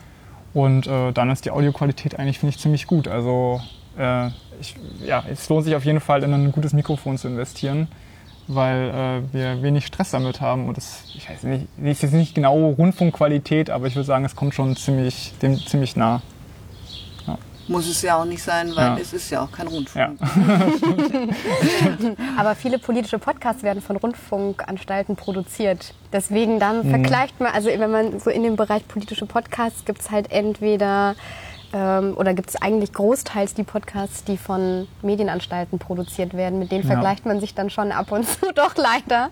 Und 0.55 0.87
äh, 0.87 1.13
dann 1.13 1.31
ist 1.31 1.45
die 1.45 1.51
Audioqualität 1.51 2.19
eigentlich, 2.19 2.39
finde 2.39 2.55
ich, 2.55 2.61
ziemlich 2.61 2.87
gut. 2.87 3.09
Also 3.09 3.61
äh, 3.99 4.29
ich, 4.61 4.75
ja, 5.05 5.23
es 5.31 5.49
lohnt 5.49 5.65
sich 5.65 5.75
auf 5.75 5.85
jeden 5.85 6.01
Fall, 6.01 6.23
in 6.23 6.33
ein 6.33 6.53
gutes 6.53 6.73
Mikrofon 6.73 7.19
zu 7.19 7.29
investieren, 7.29 7.89
weil 8.49 8.91
äh, 8.91 9.35
wir 9.35 9.63
wenig 9.63 9.87
Stress 9.87 10.11
damit 10.11 10.41
haben. 10.41 10.67
Und 10.67 10.77
das, 10.77 11.05
ich 11.15 11.29
weiß 11.29 11.45
nicht, 11.45 11.67
ist 11.83 12.03
jetzt 12.03 12.13
nicht 12.13 12.35
genau 12.35 12.71
Rundfunkqualität, 12.71 13.71
aber 13.71 13.87
ich 13.87 13.95
würde 13.95 14.07
sagen, 14.07 14.25
es 14.25 14.37
kommt 14.37 14.55
schon 14.55 14.77
ziemlich, 14.77 15.33
dem 15.41 15.57
ziemlich 15.59 15.97
nah. 15.97 16.23
Muss 17.69 17.89
es 17.89 18.03
ja 18.03 18.21
auch 18.21 18.25
nicht 18.25 18.43
sein, 18.43 18.75
weil 18.75 18.87
ja. 18.87 18.99
es 18.99 19.13
ist 19.13 19.31
ja 19.31 19.43
auch 19.43 19.53
kein 19.53 19.69
Rundfunk. 19.69 20.19
Ja. 20.21 20.27
Aber 22.37 22.55
viele 22.55 22.79
politische 22.79 23.19
Podcasts 23.19 23.63
werden 23.63 23.81
von 23.81 23.97
Rundfunkanstalten 23.97 25.17
produziert. 25.17 25.95
Deswegen 26.13 26.59
dann 26.59 26.87
mhm. 26.87 26.91
vergleicht 26.91 27.41
man, 27.41 27.53
also 27.53 27.69
wenn 27.69 27.91
man 27.91 28.21
so 28.21 28.31
in 28.31 28.43
dem 28.43 28.57
Bereich 28.57 28.87
politische 28.89 29.27
Podcasts 29.27 29.85
gibt 29.85 30.01
es 30.01 30.11
halt 30.11 30.33
entweder 30.33 31.15
ähm, 31.73 32.15
oder 32.17 32.35
gibt 32.35 32.51
es 32.51 32.61
eigentlich 32.61 32.93
großteils 32.93 33.55
die 33.55 33.63
Podcasts, 33.63 34.25
die 34.25 34.37
von 34.37 34.87
Medienanstalten 35.03 35.79
produziert 35.79 36.35
werden. 36.35 36.59
Mit 36.59 36.71
denen 36.71 36.83
ja. 36.83 36.93
vergleicht 36.93 37.27
man 37.27 37.41
sich 37.41 37.55
dann 37.55 37.71
schon 37.71 37.93
ab 37.93 38.13
und 38.13 38.29
zu 38.29 38.53
doch 38.55 38.77
leider. 38.77 39.31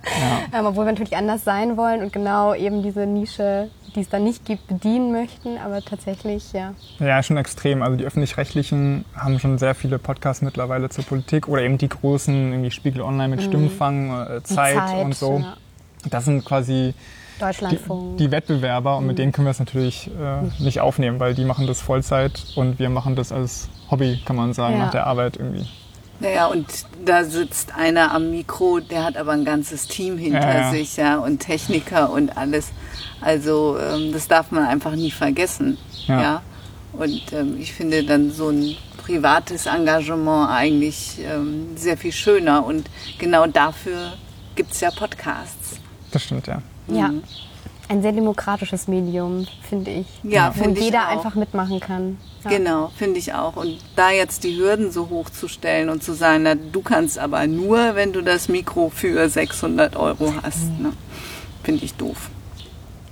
Ja. 0.52 0.58
Ähm, 0.58 0.66
obwohl 0.66 0.86
wir 0.86 0.92
natürlich 0.92 1.16
anders 1.16 1.44
sein 1.44 1.76
wollen 1.76 2.02
und 2.02 2.12
genau 2.12 2.54
eben 2.54 2.82
diese 2.82 3.06
Nische, 3.06 3.70
die 3.94 4.00
es 4.00 4.08
dann 4.08 4.24
nicht 4.24 4.44
gibt, 4.44 4.66
bedienen 4.66 5.12
möchten. 5.12 5.58
Aber 5.58 5.80
tatsächlich, 5.82 6.52
ja. 6.52 6.74
Ja, 6.98 7.22
schon 7.22 7.36
extrem. 7.36 7.82
Also 7.82 7.96
die 7.96 8.04
öffentlich-rechtlichen 8.04 9.04
haben 9.14 9.38
schon 9.38 9.58
sehr 9.58 9.74
viele 9.74 9.98
Podcasts 9.98 10.42
mittlerweile 10.42 10.88
zur 10.88 11.04
Politik 11.04 11.48
oder 11.48 11.62
eben 11.62 11.78
die 11.78 11.88
großen, 11.88 12.52
irgendwie 12.52 12.70
Spiegel 12.70 13.02
Online 13.02 13.28
mit 13.28 13.40
mhm. 13.40 13.44
Stimmenfang, 13.44 14.10
äh, 14.10 14.42
Zeit, 14.42 14.76
Zeit, 14.76 15.04
und 15.04 15.14
so. 15.14 15.38
Ja. 15.38 15.56
Das 16.08 16.24
sind 16.24 16.44
quasi 16.44 16.94
Deutschlandfunk. 17.40 18.18
Die, 18.18 18.24
die 18.24 18.30
Wettbewerber 18.30 18.98
und 18.98 19.06
mit 19.06 19.18
denen 19.18 19.32
können 19.32 19.46
wir 19.46 19.50
es 19.50 19.58
natürlich 19.58 20.08
äh, 20.08 20.62
nicht 20.62 20.80
aufnehmen, 20.80 21.20
weil 21.20 21.34
die 21.34 21.44
machen 21.44 21.66
das 21.66 21.80
Vollzeit 21.80 22.44
und 22.54 22.78
wir 22.78 22.90
machen 22.90 23.16
das 23.16 23.32
als 23.32 23.68
Hobby, 23.90 24.20
kann 24.24 24.36
man 24.36 24.52
sagen, 24.52 24.76
ja. 24.76 24.84
nach 24.84 24.90
der 24.90 25.06
Arbeit 25.06 25.36
irgendwie. 25.36 25.66
Naja, 26.20 26.46
und 26.48 26.66
da 27.04 27.24
sitzt 27.24 27.74
einer 27.74 28.12
am 28.12 28.30
Mikro, 28.30 28.80
der 28.80 29.04
hat 29.04 29.16
aber 29.16 29.32
ein 29.32 29.46
ganzes 29.46 29.88
Team 29.88 30.18
hinter 30.18 30.40
ja, 30.40 30.60
ja. 30.60 30.70
sich, 30.70 30.98
ja, 30.98 31.16
und 31.16 31.38
Techniker 31.38 32.12
und 32.12 32.36
alles. 32.36 32.72
Also 33.20 33.78
ähm, 33.78 34.12
das 34.12 34.28
darf 34.28 34.50
man 34.50 34.64
einfach 34.66 34.94
nie 34.94 35.10
vergessen, 35.10 35.78
ja. 36.06 36.20
ja? 36.20 36.42
Und 36.92 37.32
ähm, 37.32 37.56
ich 37.58 37.72
finde 37.72 38.02
dann 38.04 38.32
so 38.32 38.48
ein 38.48 38.76
privates 38.98 39.66
Engagement 39.66 40.50
eigentlich 40.50 41.18
ähm, 41.20 41.76
sehr 41.76 41.96
viel 41.96 42.12
schöner 42.12 42.64
und 42.64 42.88
genau 43.18 43.46
dafür 43.46 44.12
gibt 44.56 44.72
es 44.72 44.80
ja 44.80 44.90
Podcasts. 44.90 45.80
Das 46.10 46.24
stimmt, 46.24 46.46
ja. 46.46 46.62
Ja. 46.88 47.08
Mhm. 47.08 47.22
Ein 47.88 48.02
sehr 48.02 48.12
demokratisches 48.12 48.86
Medium, 48.86 49.48
finde 49.68 49.90
ich. 49.90 50.06
Ja, 50.22 50.52
finde 50.52 50.74
ich. 50.74 50.80
Wo 50.80 50.84
jeder 50.84 51.08
auch. 51.08 51.12
einfach 51.12 51.34
mitmachen 51.34 51.80
kann. 51.80 52.18
Ja. 52.44 52.50
Genau, 52.50 52.92
finde 52.96 53.18
ich 53.18 53.34
auch. 53.34 53.56
Und 53.56 53.78
da 53.96 54.10
jetzt 54.10 54.44
die 54.44 54.56
Hürden 54.56 54.92
so 54.92 55.08
hoch 55.08 55.28
zu 55.28 55.48
stellen 55.48 55.88
und 55.88 56.02
zu 56.02 56.14
sagen, 56.14 56.44
na, 56.44 56.54
du 56.54 56.82
kannst 56.82 57.18
aber 57.18 57.46
nur, 57.48 57.96
wenn 57.96 58.12
du 58.12 58.22
das 58.22 58.48
Mikro 58.48 58.90
für 58.94 59.28
600 59.28 59.96
Euro 59.96 60.32
hast, 60.42 60.70
mhm. 60.78 60.82
ne? 60.82 60.92
finde 61.64 61.84
ich 61.84 61.94
doof. 61.94 62.30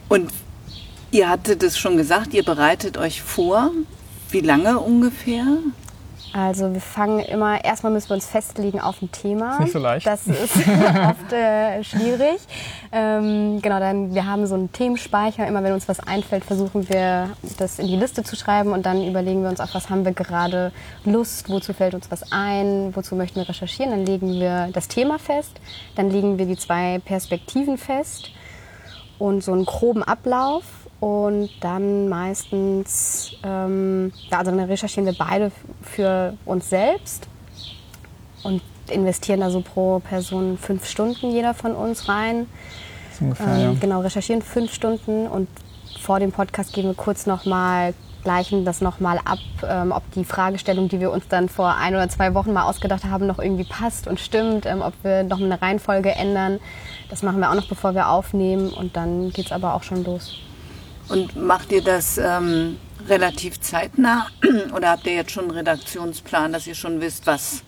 Und 0.08 0.30
ihr 1.10 1.28
hattet 1.28 1.62
es 1.62 1.78
schon 1.78 1.96
gesagt, 1.96 2.34
ihr 2.34 2.44
bereitet 2.44 2.96
euch 2.96 3.22
vor. 3.22 3.70
Wie 4.30 4.40
lange 4.40 4.78
ungefähr? 4.78 5.44
Also 6.32 6.74
wir 6.74 6.80
fangen 6.80 7.20
immer, 7.20 7.64
erstmal 7.64 7.90
müssen 7.90 8.10
wir 8.10 8.14
uns 8.14 8.26
festlegen 8.26 8.80
auf 8.80 9.00
ein 9.00 9.10
Thema. 9.10 9.52
Ist 9.52 9.60
nicht 9.60 9.72
so 9.72 9.78
leicht. 9.78 10.06
Das 10.06 10.26
ist 10.26 10.56
oft 10.58 11.32
äh, 11.32 11.82
schwierig. 11.82 12.38
Ähm, 12.92 13.60
genau, 13.62 13.80
dann 13.80 14.14
wir 14.14 14.26
haben 14.26 14.46
so 14.46 14.54
einen 14.54 14.70
Themenspeicher. 14.70 15.46
Immer 15.46 15.62
wenn 15.62 15.72
uns 15.72 15.88
was 15.88 16.00
einfällt, 16.00 16.44
versuchen 16.44 16.88
wir 16.88 17.30
das 17.56 17.78
in 17.78 17.86
die 17.86 17.96
Liste 17.96 18.24
zu 18.24 18.36
schreiben 18.36 18.72
und 18.72 18.84
dann 18.84 19.06
überlegen 19.06 19.42
wir 19.42 19.48
uns, 19.48 19.60
auf 19.60 19.74
was 19.74 19.88
haben 19.88 20.04
wir 20.04 20.12
gerade 20.12 20.72
Lust, 21.04 21.48
wozu 21.48 21.72
fällt 21.72 21.94
uns 21.94 22.10
was 22.10 22.30
ein, 22.30 22.94
wozu 22.94 23.16
möchten 23.16 23.40
wir 23.40 23.48
recherchieren. 23.48 23.90
Dann 23.90 24.04
legen 24.04 24.34
wir 24.34 24.68
das 24.72 24.88
Thema 24.88 25.18
fest, 25.18 25.52
dann 25.96 26.10
legen 26.10 26.38
wir 26.38 26.46
die 26.46 26.56
zwei 26.56 27.00
Perspektiven 27.04 27.78
fest 27.78 28.30
und 29.18 29.42
so 29.42 29.52
einen 29.52 29.64
groben 29.64 30.02
Ablauf 30.02 30.64
und 31.00 31.50
dann 31.60 32.08
meistens, 32.08 33.36
ähm, 33.44 34.12
also 34.30 34.50
dann 34.50 34.60
recherchieren 34.60 35.06
wir 35.06 35.16
beide 35.16 35.52
für 35.82 36.34
uns 36.44 36.68
selbst 36.70 37.28
und 38.42 38.62
investieren 38.90 39.40
da 39.40 39.50
so 39.50 39.60
pro 39.60 40.00
Person 40.00 40.58
fünf 40.58 40.86
Stunden 40.86 41.30
jeder 41.30 41.54
von 41.54 41.74
uns 41.74 42.08
rein. 42.08 42.46
ungefähr, 43.20 43.46
ähm, 43.46 43.60
ja. 43.60 43.74
Genau, 43.80 44.00
recherchieren 44.00 44.42
fünf 44.42 44.72
Stunden 44.72 45.26
und 45.26 45.48
vor 46.00 46.20
dem 46.20 46.32
Podcast 46.32 46.72
gehen 46.72 46.86
wir 46.86 46.94
kurz 46.94 47.26
nochmal 47.26 47.94
gleichen 48.22 48.64
das 48.64 48.80
nochmal 48.80 49.18
ab, 49.24 49.38
ähm, 49.66 49.92
ob 49.92 50.10
die 50.12 50.24
Fragestellung, 50.24 50.88
die 50.88 51.00
wir 51.00 51.10
uns 51.10 51.28
dann 51.28 51.48
vor 51.48 51.76
ein 51.76 51.94
oder 51.94 52.08
zwei 52.08 52.34
Wochen 52.34 52.52
mal 52.52 52.64
ausgedacht 52.64 53.04
haben, 53.04 53.26
noch 53.26 53.38
irgendwie 53.38 53.64
passt 53.64 54.06
und 54.06 54.20
stimmt, 54.20 54.66
ähm, 54.66 54.82
ob 54.82 54.94
wir 55.02 55.22
noch 55.22 55.40
eine 55.40 55.60
Reihenfolge 55.60 56.12
ändern. 56.12 56.60
Das 57.10 57.22
machen 57.22 57.40
wir 57.40 57.50
auch 57.50 57.54
noch, 57.54 57.68
bevor 57.68 57.94
wir 57.94 58.08
aufnehmen 58.08 58.70
und 58.70 58.96
dann 58.96 59.30
geht 59.30 59.46
es 59.46 59.52
aber 59.52 59.74
auch 59.74 59.82
schon 59.82 60.04
los. 60.04 60.38
Und 61.08 61.36
macht 61.36 61.72
ihr 61.72 61.82
das 61.82 62.18
ähm, 62.18 62.76
relativ 63.08 63.60
zeitnah 63.60 64.26
oder 64.74 64.90
habt 64.90 65.06
ihr 65.06 65.14
jetzt 65.14 65.30
schon 65.30 65.44
einen 65.44 65.52
Redaktionsplan, 65.52 66.52
dass 66.52 66.66
ihr 66.66 66.74
schon 66.74 67.00
wisst, 67.00 67.26
was 67.26 67.62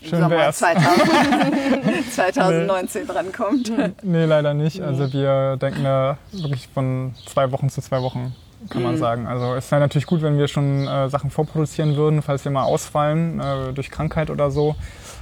im 0.00 0.08
Schön 0.08 0.20
Sommer 0.20 0.36
wär's. 0.36 0.58
2000, 0.58 2.12
2019 2.12 3.06
drankommt? 3.06 3.72
Nee, 4.02 4.24
leider 4.24 4.54
nicht. 4.54 4.80
Also 4.80 5.12
wir 5.12 5.58
denken 5.58 5.84
da 5.84 6.16
wirklich 6.32 6.68
von 6.68 7.14
zwei 7.26 7.52
Wochen 7.52 7.68
zu 7.68 7.82
zwei 7.82 8.00
Wochen, 8.00 8.34
kann 8.68 8.82
man 8.82 8.98
sagen. 8.98 9.26
Also 9.26 9.54
es 9.54 9.70
wäre 9.70 9.80
natürlich 9.80 10.06
gut, 10.06 10.22
wenn 10.22 10.36
wir 10.38 10.48
schon 10.48 10.86
äh, 10.86 11.08
Sachen 11.08 11.30
vorproduzieren 11.30 11.96
würden, 11.96 12.22
falls 12.22 12.44
wir 12.44 12.52
mal 12.52 12.64
ausfallen 12.64 13.40
äh, 13.40 13.72
durch 13.72 13.90
Krankheit 13.90 14.30
oder 14.30 14.50
so. 14.50 14.76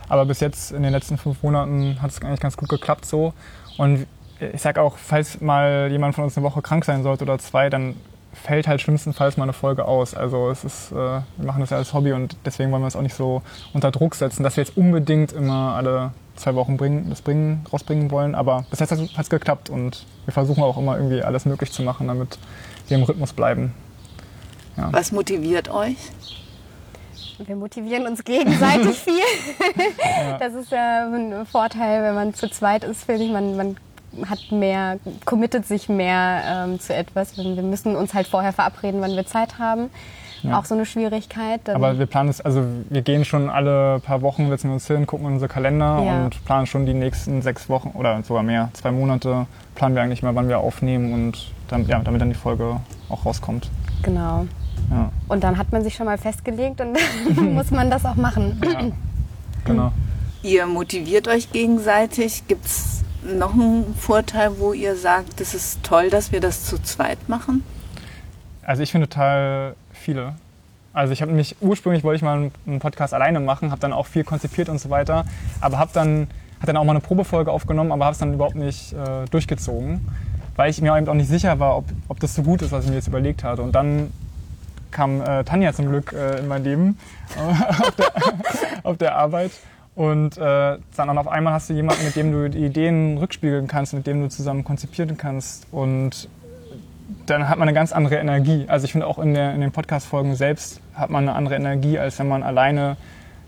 Aber 0.08 0.26
bis 0.26 0.40
jetzt 0.40 0.72
in 0.72 0.82
den 0.82 0.92
letzten 0.92 1.18
fünf 1.18 1.42
Monaten 1.42 2.02
hat 2.02 2.10
es 2.10 2.20
eigentlich 2.22 2.40
ganz 2.40 2.56
gut 2.56 2.68
geklappt 2.68 3.04
so. 3.04 3.32
Und 3.76 4.06
ich 4.40 4.60
sag 4.60 4.78
auch, 4.78 4.96
falls 4.96 5.40
mal 5.40 5.88
jemand 5.90 6.14
von 6.14 6.24
uns 6.24 6.36
eine 6.36 6.44
Woche 6.44 6.62
krank 6.62 6.84
sein 6.84 7.02
sollte 7.02 7.24
oder 7.24 7.38
zwei, 7.38 7.70
dann 7.70 7.94
fällt 8.32 8.68
halt 8.68 8.80
schlimmstenfalls 8.80 9.36
mal 9.36 9.44
eine 9.44 9.52
Folge 9.52 9.84
aus. 9.84 10.14
Also 10.14 10.50
es 10.50 10.64
ist, 10.64 10.92
äh, 10.92 10.94
wir 10.94 11.24
machen 11.38 11.60
das 11.60 11.70
ja 11.70 11.76
als 11.76 11.92
Hobby 11.92 12.12
und 12.12 12.36
deswegen 12.44 12.70
wollen 12.70 12.82
wir 12.82 12.88
es 12.88 12.96
auch 12.96 13.02
nicht 13.02 13.14
so 13.14 13.42
unter 13.72 13.90
Druck 13.90 14.14
setzen, 14.14 14.42
dass 14.42 14.56
wir 14.56 14.64
jetzt 14.64 14.76
unbedingt 14.76 15.32
immer 15.32 15.74
alle 15.74 16.12
zwei 16.36 16.54
Wochen 16.54 16.76
bringen, 16.76 17.06
das 17.10 17.20
bringen, 17.20 17.66
rausbringen 17.72 18.10
wollen. 18.10 18.34
Aber 18.34 18.64
bis 18.70 18.78
jetzt 18.80 18.92
hat 18.92 19.00
es 19.18 19.30
geklappt 19.30 19.70
und 19.70 20.06
wir 20.24 20.32
versuchen 20.32 20.62
auch 20.62 20.78
immer 20.78 20.96
irgendwie 20.96 21.22
alles 21.22 21.46
möglich 21.46 21.72
zu 21.72 21.82
machen, 21.82 22.06
damit 22.06 22.38
wir 22.90 22.98
im 22.98 23.04
Rhythmus 23.04 23.32
bleiben. 23.32 23.72
Was 24.76 25.10
motiviert 25.12 25.68
euch? 25.68 25.96
Wir 27.38 27.56
motivieren 27.56 28.06
uns 28.06 28.24
gegenseitig 28.24 28.98
viel. 28.98 29.14
Das 30.38 30.54
ist 30.54 30.70
ja 30.72 31.06
ein 31.06 31.46
Vorteil, 31.46 32.02
wenn 32.02 32.14
man 32.14 32.34
zu 32.34 32.48
zweit 32.48 32.84
ist, 32.84 33.04
finde 33.04 33.24
ich. 33.24 33.30
Man, 33.30 33.56
man 33.56 33.76
hat 34.28 34.50
mehr, 34.50 34.98
committet 35.24 35.66
sich 35.66 35.88
mehr 35.88 36.42
ähm, 36.44 36.80
zu 36.80 36.94
etwas. 36.94 37.36
Wir 37.36 37.62
müssen 37.62 37.94
uns 37.94 38.14
halt 38.14 38.26
vorher 38.26 38.52
verabreden, 38.52 39.00
wann 39.00 39.14
wir 39.14 39.26
Zeit 39.26 39.58
haben. 39.58 39.90
Ja. 40.42 40.58
Auch 40.58 40.64
so 40.64 40.74
eine 40.74 40.86
Schwierigkeit. 40.86 41.68
Aber 41.68 41.98
wir 41.98 42.06
planen 42.06 42.28
es, 42.28 42.40
also 42.40 42.62
wir 42.90 43.02
gehen 43.02 43.24
schon 43.24 43.50
alle 43.50 43.98
paar 44.00 44.22
Wochen, 44.22 44.48
setzen 44.48 44.68
wir 44.68 44.74
uns 44.74 44.86
hin, 44.86 45.06
gucken 45.06 45.26
in 45.26 45.32
unsere 45.34 45.48
Kalender 45.52 46.02
Ja. 46.04 46.24
und 46.24 46.44
planen 46.44 46.66
schon 46.66 46.86
die 46.86 46.94
nächsten 46.94 47.42
sechs 47.42 47.68
Wochen 47.68 47.90
oder 47.94 48.22
sogar 48.22 48.42
mehr, 48.42 48.70
zwei 48.74 48.90
Monate, 48.92 49.46
planen 49.74 49.94
wir 49.94 50.02
eigentlich 50.02 50.22
mal, 50.22 50.34
wann 50.34 50.48
wir 50.48 50.58
aufnehmen 50.58 51.12
und 51.12 51.52
dann, 51.68 51.86
ja, 51.86 51.98
damit 51.98 52.20
dann 52.20 52.28
die 52.28 52.34
Folge 52.36 52.80
auch 53.08 53.24
rauskommt. 53.26 53.68
genau. 54.02 54.46
Ja, 54.90 55.10
Und 55.28 55.44
dann 55.44 55.58
hat 55.58 55.70
man 55.70 55.82
sich 55.82 55.94
schon 55.96 56.06
mal 56.06 56.16
festgelegt 56.16 56.80
und 56.80 56.96
dann 57.36 57.52
muss 57.54 57.70
man 57.70 57.90
das 57.90 58.06
auch 58.06 58.14
machen. 58.14 58.58
ja. 58.64 58.80
genau. 59.64 59.92
Ihr 60.42 60.66
motiviert 60.66 61.26
euch 61.28 61.50
gegenseitig. 61.52 62.46
Gibt 62.46 62.64
es 62.64 63.02
noch 63.36 63.52
einen 63.52 63.94
Vorteil, 63.96 64.52
wo 64.58 64.72
ihr 64.72 64.94
sagt, 64.96 65.40
es 65.40 65.52
ist 65.52 65.82
toll, 65.82 66.08
dass 66.10 66.30
wir 66.32 66.40
das 66.40 66.64
zu 66.64 66.80
zweit 66.80 67.28
machen? 67.28 67.64
Also 68.62 68.82
ich 68.82 68.92
finde 68.92 69.08
total 69.08 69.74
viele. 69.98 70.34
Also 70.92 71.12
ich 71.12 71.20
habe 71.22 71.30
nämlich, 71.30 71.56
ursprünglich 71.60 72.02
wollte 72.02 72.16
ich 72.16 72.22
mal 72.22 72.50
einen- 72.66 72.80
Podcast 72.80 73.14
alleine 73.14 73.40
machen, 73.40 73.70
habe 73.70 73.80
dann 73.80 73.92
auch 73.92 74.06
viel 74.06 74.24
konzipiert 74.24 74.68
und 74.68 74.80
so 74.80 74.90
weiter, 74.90 75.24
aber 75.60 75.78
habe 75.78 75.90
dann, 75.92 76.28
hat 76.60 76.68
dann 76.68 76.76
auch 76.76 76.84
mal 76.84 76.92
eine 76.92 77.00
Probefolge 77.00 77.52
aufgenommen, 77.52 77.92
aber 77.92 78.06
habe 78.06 78.12
es 78.14 78.18
dann 78.18 78.34
überhaupt 78.34 78.56
nicht 78.56 78.92
äh, 78.94 79.26
durchgezogen, 79.30 80.00
weil 80.56 80.70
ich 80.70 80.80
mir 80.80 80.96
eben 80.96 81.08
auch 81.08 81.14
nicht 81.14 81.28
sicher 81.28 81.60
war, 81.60 81.76
ob, 81.76 81.84
ob 82.08 82.18
das 82.20 82.34
so 82.34 82.42
gut 82.42 82.62
ist, 82.62 82.72
was 82.72 82.84
ich 82.84 82.90
mir 82.90 82.96
jetzt 82.96 83.08
überlegt 83.08 83.44
hatte. 83.44 83.62
Und 83.62 83.74
dann 83.74 84.12
kam 84.90 85.20
äh, 85.20 85.44
Tanja 85.44 85.72
zum 85.72 85.88
Glück 85.88 86.12
äh, 86.12 86.38
in 86.38 86.48
mein 86.48 86.64
Leben 86.64 86.98
auf, 87.38 87.94
der, 87.96 88.12
auf 88.82 88.96
der 88.96 89.16
Arbeit. 89.16 89.52
Und 89.94 90.38
äh, 90.38 90.78
dann 90.96 91.18
auf 91.18 91.28
einmal 91.28 91.52
hast 91.54 91.70
du 91.70 91.74
jemanden, 91.74 92.04
mit 92.04 92.14
dem 92.16 92.32
du 92.32 92.48
die 92.48 92.64
Ideen 92.64 93.18
rückspiegeln 93.18 93.66
kannst, 93.66 93.94
mit 93.94 94.06
dem 94.06 94.20
du 94.22 94.28
zusammen 94.28 94.62
konzipieren 94.64 95.16
kannst. 95.16 95.66
Und 95.72 96.28
dann 97.26 97.48
hat 97.48 97.58
man 97.58 97.68
eine 97.68 97.74
ganz 97.74 97.92
andere 97.92 98.16
Energie. 98.16 98.66
Also 98.68 98.84
ich 98.84 98.92
finde 98.92 99.06
auch 99.06 99.18
in, 99.18 99.34
der, 99.34 99.54
in 99.54 99.60
den 99.60 99.72
Podcast-Folgen 99.72 100.34
selbst 100.34 100.80
hat 100.94 101.10
man 101.10 101.28
eine 101.28 101.36
andere 101.36 101.56
Energie, 101.56 101.98
als 101.98 102.18
wenn 102.18 102.28
man 102.28 102.42
alleine 102.42 102.96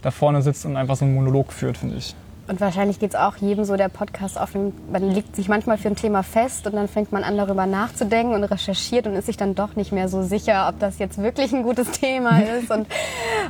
da 0.02 0.10
vorne 0.10 0.42
sitzt 0.42 0.64
und 0.64 0.76
einfach 0.76 0.96
so 0.96 1.04
einen 1.04 1.14
Monolog 1.14 1.52
führt, 1.52 1.76
finde 1.76 1.96
ich. 1.96 2.14
Und 2.50 2.60
wahrscheinlich 2.60 2.98
geht 2.98 3.10
es 3.10 3.16
auch 3.16 3.36
jedem 3.36 3.64
so, 3.64 3.76
der 3.76 3.88
Podcast 3.88 4.36
aufnimmt. 4.36 4.74
Man 4.90 5.08
legt 5.08 5.36
sich 5.36 5.48
manchmal 5.48 5.78
für 5.78 5.86
ein 5.86 5.94
Thema 5.94 6.24
fest 6.24 6.66
und 6.66 6.74
dann 6.74 6.88
fängt 6.88 7.12
man 7.12 7.22
an, 7.22 7.36
darüber 7.36 7.64
nachzudenken 7.64 8.34
und 8.34 8.42
recherchiert 8.42 9.06
und 9.06 9.14
ist 9.14 9.26
sich 9.26 9.36
dann 9.36 9.54
doch 9.54 9.76
nicht 9.76 9.92
mehr 9.92 10.08
so 10.08 10.24
sicher, 10.24 10.66
ob 10.68 10.80
das 10.80 10.98
jetzt 10.98 11.22
wirklich 11.22 11.52
ein 11.52 11.62
gutes 11.62 11.92
Thema 11.92 12.40
ist 12.58 12.72
und 12.72 12.88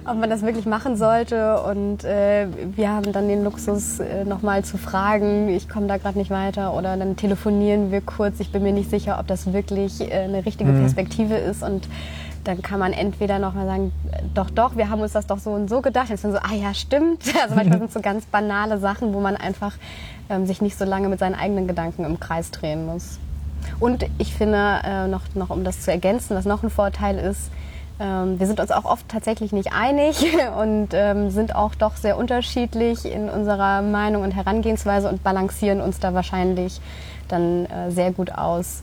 ob 0.04 0.18
man 0.18 0.28
das 0.28 0.42
wirklich 0.42 0.66
machen 0.66 0.98
sollte. 0.98 1.62
Und 1.62 2.04
äh, 2.04 2.46
wir 2.76 2.90
haben 2.90 3.10
dann 3.10 3.26
den 3.26 3.42
Luxus, 3.42 4.00
äh, 4.00 4.26
nochmal 4.26 4.66
zu 4.66 4.76
fragen, 4.76 5.48
ich 5.48 5.66
komme 5.66 5.86
da 5.86 5.96
gerade 5.96 6.18
nicht 6.18 6.30
weiter 6.30 6.74
oder 6.74 6.94
dann 6.98 7.16
telefonieren 7.16 7.90
wir 7.90 8.02
kurz. 8.02 8.38
Ich 8.38 8.52
bin 8.52 8.62
mir 8.62 8.74
nicht 8.74 8.90
sicher, 8.90 9.16
ob 9.18 9.26
das 9.28 9.50
wirklich 9.54 10.02
äh, 10.02 10.12
eine 10.12 10.44
richtige 10.44 10.72
Perspektive 10.72 11.36
ist 11.36 11.62
und 11.62 11.88
dann 12.44 12.62
kann 12.62 12.78
man 12.78 12.92
entweder 12.92 13.38
noch 13.38 13.54
mal 13.54 13.66
sagen, 13.66 13.92
doch, 14.34 14.50
doch, 14.50 14.76
wir 14.76 14.88
haben 14.88 15.00
uns 15.00 15.12
das 15.12 15.26
doch 15.26 15.38
so 15.38 15.50
und 15.50 15.68
so 15.68 15.82
gedacht. 15.82 16.08
Dann 16.08 16.14
ist 16.14 16.24
man 16.24 16.32
so, 16.32 16.38
ah 16.38 16.54
ja, 16.54 16.74
stimmt. 16.74 17.22
Also 17.42 17.54
manchmal 17.54 17.78
sind 17.78 17.88
es 17.88 17.94
so 17.94 18.00
ganz 18.00 18.26
banale 18.26 18.78
Sachen, 18.78 19.12
wo 19.14 19.20
man 19.20 19.36
einfach 19.36 19.74
ähm, 20.28 20.46
sich 20.46 20.60
nicht 20.60 20.78
so 20.78 20.84
lange 20.84 21.08
mit 21.08 21.18
seinen 21.18 21.34
eigenen 21.34 21.66
Gedanken 21.66 22.04
im 22.04 22.18
Kreis 22.18 22.50
drehen 22.50 22.86
muss. 22.86 23.18
Und 23.78 24.06
ich 24.18 24.34
finde, 24.34 24.80
äh, 24.84 25.06
noch, 25.06 25.22
noch 25.34 25.50
um 25.50 25.64
das 25.64 25.82
zu 25.82 25.90
ergänzen, 25.90 26.36
was 26.36 26.44
noch 26.44 26.62
ein 26.62 26.70
Vorteil 26.70 27.18
ist, 27.18 27.50
ähm, 28.00 28.40
wir 28.40 28.46
sind 28.46 28.58
uns 28.58 28.70
auch 28.70 28.86
oft 28.86 29.08
tatsächlich 29.08 29.52
nicht 29.52 29.72
einig 29.72 30.24
und 30.58 30.88
ähm, 30.92 31.30
sind 31.30 31.54
auch 31.54 31.74
doch 31.74 31.96
sehr 31.96 32.16
unterschiedlich 32.16 33.04
in 33.04 33.28
unserer 33.28 33.82
Meinung 33.82 34.22
und 34.22 34.34
Herangehensweise 34.34 35.08
und 35.08 35.22
balancieren 35.22 35.80
uns 35.82 36.00
da 36.00 36.14
wahrscheinlich 36.14 36.80
dann 37.28 37.66
äh, 37.66 37.90
sehr 37.90 38.10
gut 38.12 38.32
aus 38.32 38.82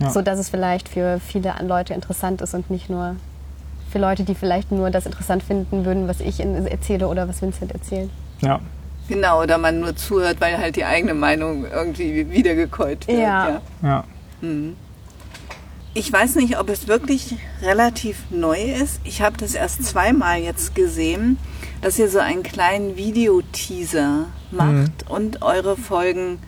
Ja. 0.00 0.10
so 0.10 0.22
dass 0.22 0.38
es 0.38 0.48
vielleicht 0.48 0.88
für 0.88 1.20
viele 1.20 1.54
Leute 1.62 1.94
interessant 1.94 2.40
ist 2.40 2.54
und 2.54 2.70
nicht 2.70 2.90
nur 2.90 3.16
für 3.90 3.98
Leute, 3.98 4.24
die 4.24 4.34
vielleicht 4.34 4.72
nur 4.72 4.90
das 4.90 5.06
interessant 5.06 5.42
finden 5.42 5.84
würden, 5.84 6.08
was 6.08 6.20
ich 6.20 6.40
erzähle 6.40 7.06
oder 7.06 7.28
was 7.28 7.40
Vincent 7.40 7.70
erzählt. 7.72 8.10
Ja, 8.40 8.60
Genau, 9.08 9.42
oder 9.42 9.58
man 9.58 9.80
nur 9.80 9.94
zuhört, 9.96 10.40
weil 10.40 10.56
halt 10.56 10.76
die 10.76 10.84
eigene 10.84 11.14
Meinung 11.14 11.66
irgendwie 11.70 12.30
wiedergekäut 12.30 13.06
wird. 13.06 13.18
Ja. 13.18 13.60
ja. 13.82 14.04
Ich 15.92 16.12
weiß 16.12 16.36
nicht, 16.36 16.58
ob 16.58 16.70
es 16.70 16.88
wirklich 16.88 17.36
relativ 17.62 18.18
neu 18.30 18.58
ist. 18.58 19.00
Ich 19.04 19.22
habe 19.22 19.36
das 19.36 19.54
erst 19.54 19.84
zweimal 19.84 20.38
jetzt 20.38 20.74
gesehen, 20.74 21.38
dass 21.82 21.98
ihr 21.98 22.08
so 22.08 22.18
einen 22.18 22.42
kleinen 22.42 22.96
Videoteaser 22.96 24.26
macht 24.50 25.08
und 25.08 25.42
eure 25.42 25.76
Folgen 25.76 26.38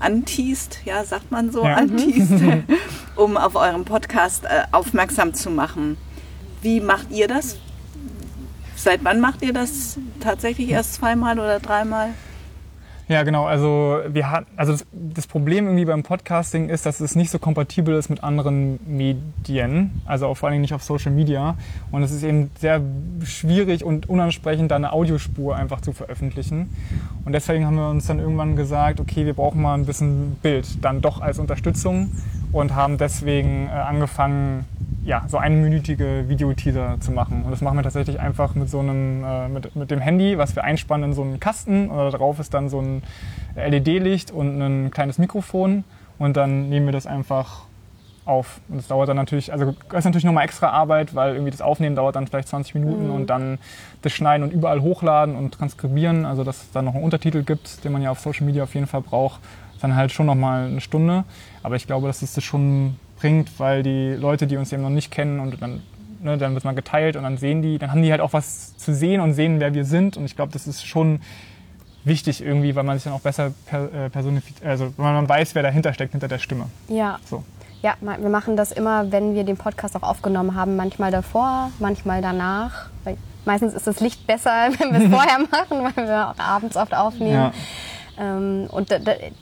anteast, 0.00 0.80
ja, 0.84 1.04
sagt 1.04 1.30
man 1.30 1.50
so, 1.50 1.64
Ja. 1.64 1.74
anteast, 1.76 2.32
um 3.16 3.36
auf 3.36 3.54
euren 3.54 3.84
Podcast 3.84 4.44
äh, 4.44 4.64
aufmerksam 4.72 5.34
zu 5.34 5.50
machen. 5.50 5.96
Wie 6.62 6.80
macht 6.80 7.10
ihr 7.10 7.28
das? 7.28 7.56
Seit 8.76 9.04
wann 9.04 9.20
macht 9.20 9.42
ihr 9.42 9.52
das? 9.52 9.98
Tatsächlich 10.20 10.68
erst 10.70 10.94
zweimal 10.94 11.38
oder 11.38 11.60
dreimal? 11.60 12.10
Ja, 13.08 13.22
genau. 13.22 13.44
Also 13.44 14.00
wir 14.08 14.32
hatten, 14.32 14.48
also 14.56 14.72
das, 14.72 14.84
das 14.92 15.26
Problem 15.28 15.66
irgendwie 15.66 15.84
beim 15.84 16.02
Podcasting 16.02 16.68
ist, 16.68 16.86
dass 16.86 16.98
es 16.98 17.14
nicht 17.14 17.30
so 17.30 17.38
kompatibel 17.38 17.94
ist 17.94 18.08
mit 18.08 18.24
anderen 18.24 18.80
Medien, 18.84 20.02
also 20.06 20.34
vor 20.34 20.48
allen 20.48 20.54
Dingen 20.54 20.62
nicht 20.62 20.74
auf 20.74 20.82
Social 20.82 21.12
Media. 21.12 21.56
Und 21.92 22.02
es 22.02 22.10
ist 22.10 22.24
eben 22.24 22.50
sehr 22.58 22.80
schwierig 23.22 23.84
und 23.84 24.08
unansprechend, 24.08 24.72
da 24.72 24.76
eine 24.76 24.92
Audiospur 24.92 25.54
einfach 25.54 25.82
zu 25.82 25.92
veröffentlichen. 25.92 26.74
Und 27.24 27.32
deswegen 27.32 27.64
haben 27.64 27.76
wir 27.76 27.90
uns 27.90 28.06
dann 28.06 28.18
irgendwann 28.18 28.56
gesagt, 28.56 28.98
okay, 28.98 29.24
wir 29.24 29.34
brauchen 29.34 29.62
mal 29.62 29.74
ein 29.74 29.86
bisschen 29.86 30.36
Bild, 30.42 30.84
dann 30.84 31.00
doch 31.00 31.20
als 31.20 31.38
Unterstützung 31.38 32.10
und 32.50 32.74
haben 32.74 32.98
deswegen 32.98 33.68
äh, 33.68 33.70
angefangen, 33.70 34.64
ja, 35.06 35.22
so 35.28 35.38
einminütige 35.38 36.24
Videoteaser 36.28 36.96
zu 36.98 37.12
machen. 37.12 37.44
Und 37.44 37.52
das 37.52 37.60
machen 37.60 37.78
wir 37.78 37.84
tatsächlich 37.84 38.18
einfach 38.18 38.56
mit 38.56 38.68
so 38.68 38.80
einem, 38.80 39.24
äh, 39.24 39.48
mit, 39.48 39.76
mit 39.76 39.90
dem 39.92 40.00
Handy, 40.00 40.36
was 40.36 40.56
wir 40.56 40.64
einspannen 40.64 41.10
in 41.10 41.14
so 41.14 41.22
einen 41.22 41.38
Kasten. 41.38 41.88
Und 41.88 41.96
da 41.96 42.10
drauf 42.10 42.40
ist 42.40 42.52
dann 42.52 42.68
so 42.68 42.80
ein 42.80 43.02
LED-Licht 43.54 44.32
und 44.32 44.60
ein 44.60 44.90
kleines 44.90 45.18
Mikrofon. 45.18 45.84
Und 46.18 46.36
dann 46.36 46.68
nehmen 46.68 46.86
wir 46.86 46.92
das 46.92 47.06
einfach 47.06 47.62
auf. 48.24 48.60
Und 48.68 48.78
das 48.78 48.88
dauert 48.88 49.08
dann 49.08 49.16
natürlich, 49.16 49.52
also 49.52 49.76
das 49.90 50.00
ist 50.00 50.04
natürlich 50.06 50.24
nochmal 50.24 50.44
extra 50.44 50.70
Arbeit, 50.70 51.14
weil 51.14 51.34
irgendwie 51.34 51.52
das 51.52 51.60
Aufnehmen 51.60 51.94
dauert 51.94 52.16
dann 52.16 52.26
vielleicht 52.26 52.48
20 52.48 52.74
Minuten 52.74 53.08
und 53.10 53.30
dann 53.30 53.58
das 54.02 54.12
Schneiden 54.12 54.42
und 54.42 54.52
überall 54.52 54.80
hochladen 54.80 55.36
und 55.36 55.54
transkribieren, 55.54 56.24
also 56.24 56.42
dass 56.42 56.62
es 56.62 56.72
dann 56.72 56.84
noch 56.84 56.94
einen 56.94 57.04
Untertitel 57.04 57.44
gibt, 57.44 57.84
den 57.84 57.92
man 57.92 58.02
ja 58.02 58.10
auf 58.10 58.18
Social 58.18 58.44
Media 58.44 58.64
auf 58.64 58.74
jeden 58.74 58.88
Fall 58.88 59.02
braucht, 59.02 59.40
dann 59.80 59.94
halt 59.94 60.10
schon 60.10 60.26
nochmal 60.26 60.66
eine 60.66 60.80
Stunde. 60.80 61.22
Aber 61.62 61.76
ich 61.76 61.86
glaube, 61.86 62.08
dass 62.08 62.22
es 62.22 62.34
das 62.34 62.42
schon 62.42 62.96
bringt, 63.16 63.58
weil 63.58 63.82
die 63.82 64.12
Leute, 64.12 64.46
die 64.46 64.56
uns 64.56 64.72
eben 64.72 64.82
noch 64.82 64.90
nicht 64.90 65.10
kennen 65.10 65.40
und 65.40 65.60
dann, 65.60 65.82
ne, 66.22 66.38
dann 66.38 66.54
wird 66.54 66.64
man 66.64 66.76
geteilt 66.76 67.16
und 67.16 67.22
dann 67.22 67.38
sehen 67.38 67.62
die, 67.62 67.78
dann 67.78 67.90
haben 67.90 68.02
die 68.02 68.10
halt 68.10 68.20
auch 68.20 68.32
was 68.32 68.76
zu 68.76 68.94
sehen 68.94 69.20
und 69.20 69.34
sehen, 69.34 69.60
wer 69.60 69.74
wir 69.74 69.84
sind. 69.84 70.16
Und 70.16 70.24
ich 70.24 70.36
glaube, 70.36 70.52
das 70.52 70.66
ist 70.66 70.86
schon 70.86 71.20
wichtig 72.04 72.42
irgendwie, 72.44 72.74
weil 72.76 72.84
man 72.84 72.96
sich 72.96 73.04
dann 73.04 73.12
auch 73.12 73.20
besser 73.20 73.52
per, 73.66 73.92
äh, 73.92 74.10
personifiziert, 74.10 74.64
also 74.64 74.92
weil 74.96 75.12
man 75.12 75.28
weiß, 75.28 75.54
wer 75.54 75.62
dahinter 75.62 75.92
steckt, 75.92 76.12
hinter 76.12 76.28
der 76.28 76.38
Stimme. 76.38 76.66
Ja. 76.88 77.18
So. 77.24 77.42
Ja, 77.82 77.94
wir 78.00 78.30
machen 78.30 78.56
das 78.56 78.72
immer, 78.72 79.12
wenn 79.12 79.34
wir 79.34 79.44
den 79.44 79.56
Podcast 79.56 79.96
auch 79.96 80.02
aufgenommen 80.02 80.54
haben. 80.54 80.76
Manchmal 80.76 81.10
davor, 81.10 81.70
manchmal 81.78 82.22
danach. 82.22 82.88
Meistens 83.44 83.74
ist 83.74 83.86
das 83.86 84.00
Licht 84.00 84.26
besser, 84.26 84.68
wenn 84.78 84.92
wir 84.92 85.06
es 85.06 85.10
vorher 85.12 85.38
machen, 85.38 85.94
weil 85.94 86.06
wir 86.06 86.28
auch 86.30 86.38
abends 86.38 86.76
oft 86.76 86.94
aufnehmen. 86.94 87.34
Ja. 87.34 87.52
Ähm, 88.18 88.68
und 88.70 88.88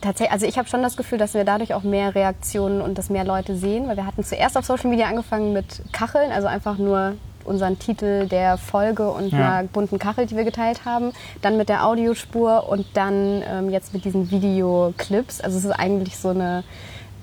tatsächlich, 0.01 0.31
also 0.31 0.45
ich 0.45 0.57
habe 0.57 0.67
schon 0.67 0.81
das 0.81 0.97
Gefühl, 0.97 1.17
dass 1.17 1.33
wir 1.33 1.45
dadurch 1.45 1.73
auch 1.73 1.83
mehr 1.83 2.13
Reaktionen 2.15 2.81
und 2.81 2.97
dass 2.97 3.09
mehr 3.09 3.23
Leute 3.23 3.55
sehen, 3.55 3.87
weil 3.87 3.97
wir 3.97 4.05
hatten 4.05 4.23
zuerst 4.23 4.57
auf 4.57 4.65
Social 4.65 4.89
Media 4.89 5.07
angefangen 5.07 5.53
mit 5.53 5.81
Kacheln, 5.91 6.31
also 6.31 6.47
einfach 6.47 6.77
nur 6.77 7.13
unseren 7.45 7.77
Titel 7.79 8.27
der 8.27 8.57
Folge 8.57 9.09
und 9.09 9.31
ja. 9.31 9.59
einer 9.59 9.67
bunten 9.67 9.99
Kachel, 9.99 10.25
die 10.25 10.35
wir 10.35 10.43
geteilt 10.43 10.83
haben, 10.83 11.11
dann 11.41 11.57
mit 11.57 11.69
der 11.69 11.85
Audiospur 11.85 12.67
und 12.67 12.85
dann 12.93 13.43
ähm, 13.47 13.69
jetzt 13.69 13.93
mit 13.93 14.03
diesen 14.03 14.31
Videoclips. 14.31 15.41
Also 15.41 15.59
es 15.59 15.65
ist 15.65 15.71
eigentlich 15.71 16.17
so 16.17 16.29
eine 16.29 16.63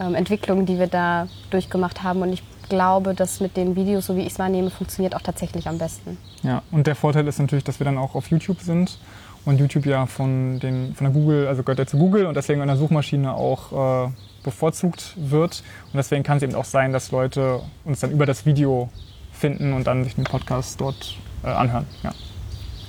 ähm, 0.01 0.15
Entwicklung, 0.15 0.65
die 0.65 0.79
wir 0.79 0.87
da 0.87 1.27
durchgemacht 1.51 2.03
haben 2.03 2.23
und 2.23 2.33
ich 2.33 2.43
glaube, 2.69 3.15
dass 3.15 3.41
mit 3.41 3.57
den 3.57 3.77
Videos, 3.77 4.07
so 4.07 4.17
wie 4.17 4.21
ich 4.21 4.33
es 4.33 4.39
wahrnehme, 4.39 4.71
funktioniert 4.71 5.15
auch 5.15 5.21
tatsächlich 5.21 5.69
am 5.69 5.79
besten. 5.79 6.17
Ja, 6.43 6.63
und 6.71 6.87
der 6.87 6.95
Vorteil 6.95 7.27
ist 7.27 7.39
natürlich, 7.39 7.65
dass 7.65 7.81
wir 7.81 7.85
dann 7.85 7.99
auch 7.99 8.15
auf 8.15 8.29
YouTube 8.29 8.61
sind 8.61 8.99
und 9.45 9.59
YouTube 9.59 9.87
ja 9.87 10.07
von, 10.07 10.61
den, 10.61 10.95
von 10.95 11.05
der 11.05 11.13
Google, 11.13 11.47
also 11.47 11.63
gehört 11.63 11.79
ja 11.79 11.87
zu 11.87 11.99
Google 11.99 12.27
und 12.27 12.37
deswegen 12.37 12.61
an 12.61 12.69
der 12.69 12.77
Suchmaschine 12.77 13.35
auch 13.35 14.07
äh, 14.07 14.11
bevorzugt 14.45 15.15
wird. 15.17 15.63
Und 15.93 15.97
deswegen 15.97 16.23
kann 16.23 16.37
es 16.37 16.43
eben 16.43 16.55
auch 16.55 16.65
sein, 16.65 16.93
dass 16.93 17.11
Leute 17.11 17.61
uns 17.85 18.01
dann 18.01 18.11
über 18.11 18.27
das 18.27 18.47
Video 18.47 18.89
finden 19.33 19.73
und 19.73 19.87
dann 19.87 20.05
sich 20.05 20.15
den 20.15 20.25
Podcast 20.25 20.81
dort 20.81 21.17
äh, 21.45 21.49
anhören. 21.49 21.87
Ja. 22.03 22.13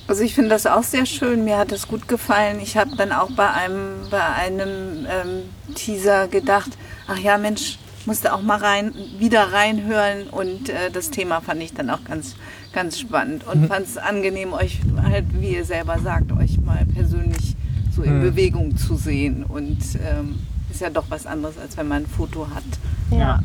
Also 0.07 0.23
ich 0.23 0.35
finde 0.35 0.49
das 0.49 0.67
auch 0.67 0.83
sehr 0.83 1.05
schön. 1.05 1.45
Mir 1.45 1.57
hat 1.57 1.71
das 1.71 1.87
gut 1.87 2.07
gefallen. 2.07 2.59
Ich 2.61 2.77
habe 2.77 2.95
dann 2.97 3.11
auch 3.11 3.31
bei 3.31 3.49
einem, 3.49 4.09
bei 4.11 4.23
einem 4.23 5.07
ähm, 5.09 5.73
Teaser 5.75 6.27
gedacht, 6.27 6.71
ach 7.07 7.17
ja 7.17 7.37
Mensch, 7.37 7.79
musste 8.05 8.33
auch 8.33 8.41
mal 8.41 8.57
rein, 8.57 8.93
wieder 9.17 9.53
reinhören 9.53 10.27
und 10.29 10.69
äh, 10.69 10.91
das 10.91 11.09
Thema 11.09 11.39
fand 11.39 11.61
ich 11.63 11.73
dann 11.73 11.89
auch 11.89 12.03
ganz, 12.03 12.35
ganz 12.73 12.99
spannend 12.99 13.45
und 13.45 13.61
mhm. 13.61 13.67
fand 13.67 13.87
es 13.87 13.97
angenehm, 13.97 14.53
euch 14.53 14.79
halt, 15.01 15.25
wie 15.39 15.53
ihr 15.55 15.65
selber 15.65 15.99
sagt, 15.99 16.31
euch 16.31 16.59
mal 16.59 16.85
persönlich 16.93 17.55
so 17.95 18.01
in 18.01 18.17
mhm. 18.17 18.21
Bewegung 18.21 18.75
zu 18.77 18.95
sehen 18.95 19.43
und 19.43 19.79
ähm, 20.03 20.39
ist 20.71 20.81
ja 20.81 20.89
doch 20.89 21.05
was 21.09 21.25
anderes, 21.25 21.57
als 21.57 21.77
wenn 21.77 21.87
man 21.87 22.03
ein 22.03 22.07
Foto 22.07 22.47
hat. 22.49 22.63
Ja. 23.11 23.41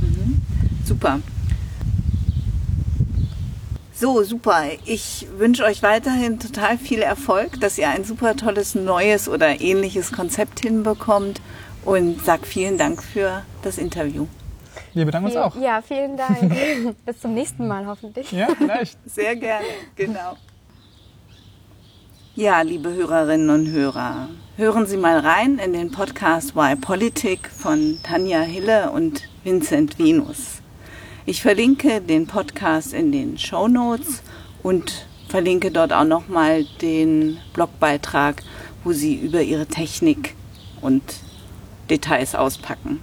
Mhm. 0.00 0.40
Super. 0.84 1.20
So, 3.92 4.22
super. 4.22 4.62
Ich 4.86 5.26
wünsche 5.36 5.64
euch 5.64 5.82
weiterhin 5.82 6.38
total 6.38 6.78
viel 6.78 7.00
Erfolg, 7.00 7.60
dass 7.60 7.76
ihr 7.76 7.90
ein 7.90 8.04
super 8.04 8.34
tolles 8.34 8.74
neues 8.74 9.28
oder 9.28 9.60
ähnliches 9.60 10.10
Konzept 10.12 10.60
hinbekommt 10.60 11.42
und 11.84 12.24
sag 12.24 12.46
vielen 12.46 12.78
Dank 12.78 13.02
für 13.02 13.42
das 13.62 13.76
Interview. 13.76 14.26
Wir 14.92 15.04
bedanken 15.04 15.28
uns 15.28 15.36
auch. 15.36 15.54
Ja, 15.56 15.82
vielen 15.82 16.16
Dank. 16.16 16.38
Bis 17.06 17.20
zum 17.20 17.34
nächsten 17.34 17.66
Mal 17.68 17.86
hoffentlich. 17.86 18.32
Ja, 18.32 18.48
vielleicht. 18.56 18.98
Sehr 19.06 19.36
gerne, 19.36 19.66
genau. 19.94 20.36
Ja, 22.34 22.62
liebe 22.62 22.92
Hörerinnen 22.92 23.50
und 23.50 23.70
Hörer, 23.70 24.28
hören 24.56 24.86
Sie 24.86 24.96
mal 24.96 25.18
rein 25.18 25.58
in 25.58 25.72
den 25.72 25.90
Podcast 25.90 26.56
Why 26.56 26.76
Politik 26.76 27.48
von 27.48 27.98
Tanja 28.02 28.40
Hille 28.40 28.90
und 28.90 29.28
Vincent 29.44 29.98
Venus. 29.98 30.62
Ich 31.26 31.42
verlinke 31.42 32.00
den 32.00 32.26
Podcast 32.26 32.92
in 32.92 33.12
den 33.12 33.36
Show 33.36 33.68
Notes 33.68 34.22
und 34.62 35.06
verlinke 35.28 35.70
dort 35.70 35.92
auch 35.92 36.04
nochmal 36.04 36.64
den 36.80 37.38
Blogbeitrag, 37.52 38.42
wo 38.84 38.92
Sie 38.92 39.14
über 39.16 39.42
Ihre 39.42 39.66
Technik 39.66 40.34
und 40.80 41.02
Details 41.90 42.34
auspacken. 42.34 43.00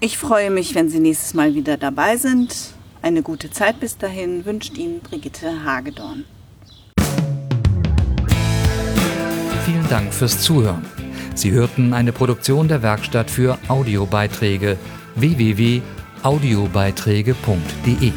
Ich 0.00 0.18
freue 0.18 0.50
mich, 0.50 0.74
wenn 0.74 0.88
Sie 0.88 1.00
nächstes 1.00 1.34
Mal 1.34 1.54
wieder 1.54 1.76
dabei 1.76 2.16
sind. 2.16 2.54
Eine 3.02 3.22
gute 3.22 3.50
Zeit 3.50 3.80
bis 3.80 3.96
dahin 3.96 4.44
wünscht 4.44 4.76
Ihnen 4.76 5.00
Brigitte 5.00 5.64
Hagedorn. 5.64 6.24
Vielen 9.64 9.88
Dank 9.88 10.12
fürs 10.12 10.40
Zuhören. 10.42 10.84
Sie 11.34 11.50
hörten 11.50 11.92
eine 11.92 12.12
Produktion 12.12 12.68
der 12.68 12.82
Werkstatt 12.82 13.30
für 13.30 13.58
Audiobeiträge 13.68 14.78
www 15.14 15.82
audiobeiträge.de 16.26 18.12